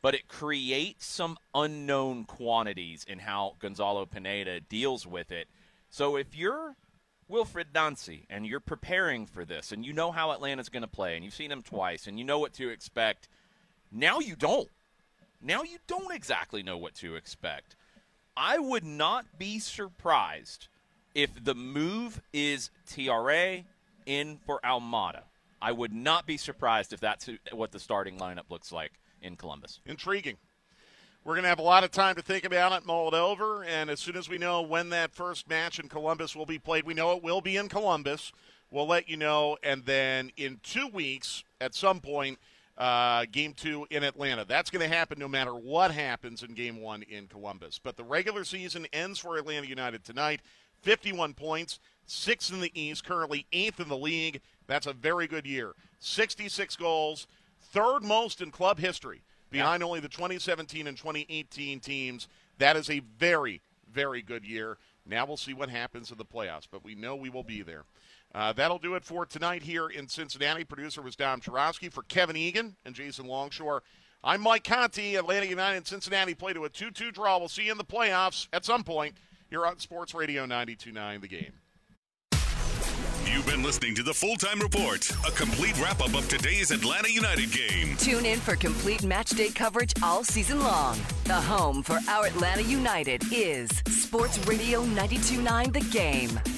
But 0.00 0.14
it 0.14 0.28
creates 0.28 1.06
some 1.06 1.36
unknown 1.54 2.24
quantities 2.24 3.04
in 3.08 3.18
how 3.18 3.56
Gonzalo 3.58 4.06
Pineda 4.06 4.60
deals 4.60 5.06
with 5.06 5.32
it. 5.32 5.48
So 5.90 6.16
if 6.16 6.36
you're 6.36 6.76
Wilfried 7.30 7.74
Nancy, 7.74 8.24
and 8.30 8.46
you're 8.46 8.60
preparing 8.60 9.26
for 9.26 9.44
this, 9.44 9.70
and 9.70 9.84
you 9.84 9.92
know 9.92 10.12
how 10.12 10.32
Atlanta's 10.32 10.70
going 10.70 10.82
to 10.82 10.88
play, 10.88 11.14
and 11.14 11.24
you've 11.24 11.34
seen 11.34 11.50
them 11.50 11.62
twice, 11.62 12.06
and 12.06 12.18
you 12.18 12.24
know 12.24 12.38
what 12.38 12.54
to 12.54 12.70
expect. 12.70 13.28
Now 13.92 14.18
you 14.18 14.34
don't. 14.34 14.68
Now 15.42 15.62
you 15.62 15.78
don't 15.86 16.14
exactly 16.14 16.62
know 16.62 16.78
what 16.78 16.94
to 16.96 17.16
expect. 17.16 17.76
I 18.36 18.58
would 18.58 18.84
not 18.84 19.26
be 19.38 19.58
surprised 19.58 20.68
if 21.14 21.44
the 21.44 21.54
move 21.54 22.22
is 22.32 22.70
Thiaré 22.88 23.64
in 24.06 24.38
for 24.46 24.58
Almada. 24.64 25.24
I 25.60 25.72
would 25.72 25.92
not 25.92 26.26
be 26.26 26.36
surprised 26.36 26.92
if 26.92 27.00
that's 27.00 27.28
what 27.52 27.72
the 27.72 27.80
starting 27.80 28.18
lineup 28.18 28.48
looks 28.48 28.72
like 28.72 28.92
in 29.22 29.36
Columbus. 29.36 29.80
Intriguing. 29.86 30.36
We're 31.24 31.34
going 31.34 31.42
to 31.42 31.48
have 31.48 31.58
a 31.58 31.62
lot 31.62 31.84
of 31.84 31.90
time 31.90 32.14
to 32.14 32.22
think 32.22 32.44
about 32.44 32.72
it, 32.72 32.86
mull 32.86 33.08
it 33.08 33.14
over, 33.14 33.62
and 33.64 33.90
as 33.90 34.00
soon 34.00 34.16
as 34.16 34.28
we 34.28 34.38
know 34.38 34.62
when 34.62 34.88
that 34.90 35.12
first 35.12 35.48
match 35.48 35.78
in 35.78 35.88
Columbus 35.88 36.34
will 36.34 36.46
be 36.46 36.58
played, 36.58 36.86
we 36.86 36.94
know 36.94 37.12
it 37.12 37.22
will 37.22 37.40
be 37.40 37.56
in 37.56 37.68
Columbus. 37.68 38.32
We'll 38.70 38.86
let 38.86 39.08
you 39.08 39.16
know, 39.16 39.58
and 39.62 39.84
then 39.84 40.30
in 40.36 40.60
two 40.62 40.88
weeks, 40.88 41.44
at 41.60 41.74
some 41.74 42.00
point, 42.00 42.38
uh, 42.78 43.26
game 43.30 43.52
two 43.52 43.86
in 43.90 44.04
Atlanta. 44.04 44.44
That's 44.44 44.70
going 44.70 44.88
to 44.88 44.96
happen 44.96 45.18
no 45.18 45.28
matter 45.28 45.54
what 45.54 45.90
happens 45.90 46.42
in 46.42 46.54
game 46.54 46.80
one 46.80 47.02
in 47.02 47.26
Columbus. 47.26 47.80
But 47.82 47.96
the 47.96 48.04
regular 48.04 48.44
season 48.44 48.86
ends 48.92 49.18
for 49.18 49.36
Atlanta 49.36 49.66
United 49.66 50.04
tonight. 50.04 50.40
51 50.82 51.34
points, 51.34 51.80
sixth 52.06 52.52
in 52.52 52.60
the 52.60 52.80
East, 52.80 53.04
currently 53.04 53.46
eighth 53.52 53.80
in 53.80 53.88
the 53.88 53.96
league. 53.96 54.40
That's 54.68 54.86
a 54.86 54.92
very 54.92 55.26
good 55.26 55.44
year. 55.44 55.72
66 55.98 56.76
goals, 56.76 57.26
third 57.60 58.02
most 58.02 58.40
in 58.40 58.50
club 58.50 58.78
history 58.78 59.22
behind 59.50 59.82
only 59.82 60.00
the 60.00 60.08
2017 60.08 60.86
and 60.86 60.96
2018 60.96 61.80
teams. 61.80 62.28
That 62.58 62.76
is 62.76 62.90
a 62.90 63.00
very, 63.18 63.60
very 63.90 64.22
good 64.22 64.44
year. 64.44 64.78
Now 65.06 65.24
we'll 65.26 65.36
see 65.36 65.54
what 65.54 65.70
happens 65.70 66.10
in 66.10 66.18
the 66.18 66.24
playoffs, 66.24 66.66
but 66.70 66.84
we 66.84 66.94
know 66.94 67.16
we 67.16 67.30
will 67.30 67.44
be 67.44 67.62
there. 67.62 67.84
Uh, 68.34 68.52
that'll 68.52 68.78
do 68.78 68.94
it 68.94 69.04
for 69.04 69.24
tonight 69.24 69.62
here 69.62 69.88
in 69.88 70.06
Cincinnati. 70.06 70.64
Producer 70.64 71.00
was 71.00 71.16
Dom 71.16 71.40
Chorowski 71.40 71.90
for 71.90 72.02
Kevin 72.02 72.36
Egan 72.36 72.76
and 72.84 72.94
Jason 72.94 73.26
Longshore. 73.26 73.82
I'm 74.22 74.42
Mike 74.42 74.64
Conti. 74.64 75.16
Atlanta 75.16 75.46
United 75.46 75.78
and 75.78 75.86
Cincinnati 75.86 76.34
play 76.34 76.52
to 76.52 76.64
a 76.64 76.68
2 76.68 76.90
2 76.90 77.10
draw. 77.10 77.38
We'll 77.38 77.48
see 77.48 77.64
you 77.64 77.72
in 77.72 77.78
the 77.78 77.84
playoffs 77.84 78.48
at 78.52 78.64
some 78.64 78.84
point 78.84 79.14
here 79.48 79.64
on 79.64 79.78
Sports 79.78 80.12
Radio 80.12 80.42
929 80.42 81.20
The 81.20 81.28
Game. 81.28 81.52
Been 83.48 83.62
listening 83.62 83.94
to 83.94 84.02
the 84.02 84.12
Full 84.12 84.36
Time 84.36 84.60
Report, 84.60 85.10
a 85.26 85.30
complete 85.30 85.80
wrap 85.80 86.02
up 86.02 86.12
of 86.12 86.28
today's 86.28 86.70
Atlanta 86.70 87.10
United 87.10 87.50
game. 87.50 87.96
Tune 87.96 88.26
in 88.26 88.38
for 88.40 88.56
complete 88.56 89.04
match 89.04 89.30
day 89.30 89.48
coverage 89.48 89.94
all 90.02 90.22
season 90.22 90.60
long. 90.60 90.98
The 91.24 91.32
home 91.32 91.82
for 91.82 91.98
our 92.08 92.26
Atlanta 92.26 92.60
United 92.60 93.22
is 93.32 93.70
Sports 93.86 94.38
Radio 94.46 94.80
929 94.82 95.72
The 95.72 95.80
Game. 95.80 96.57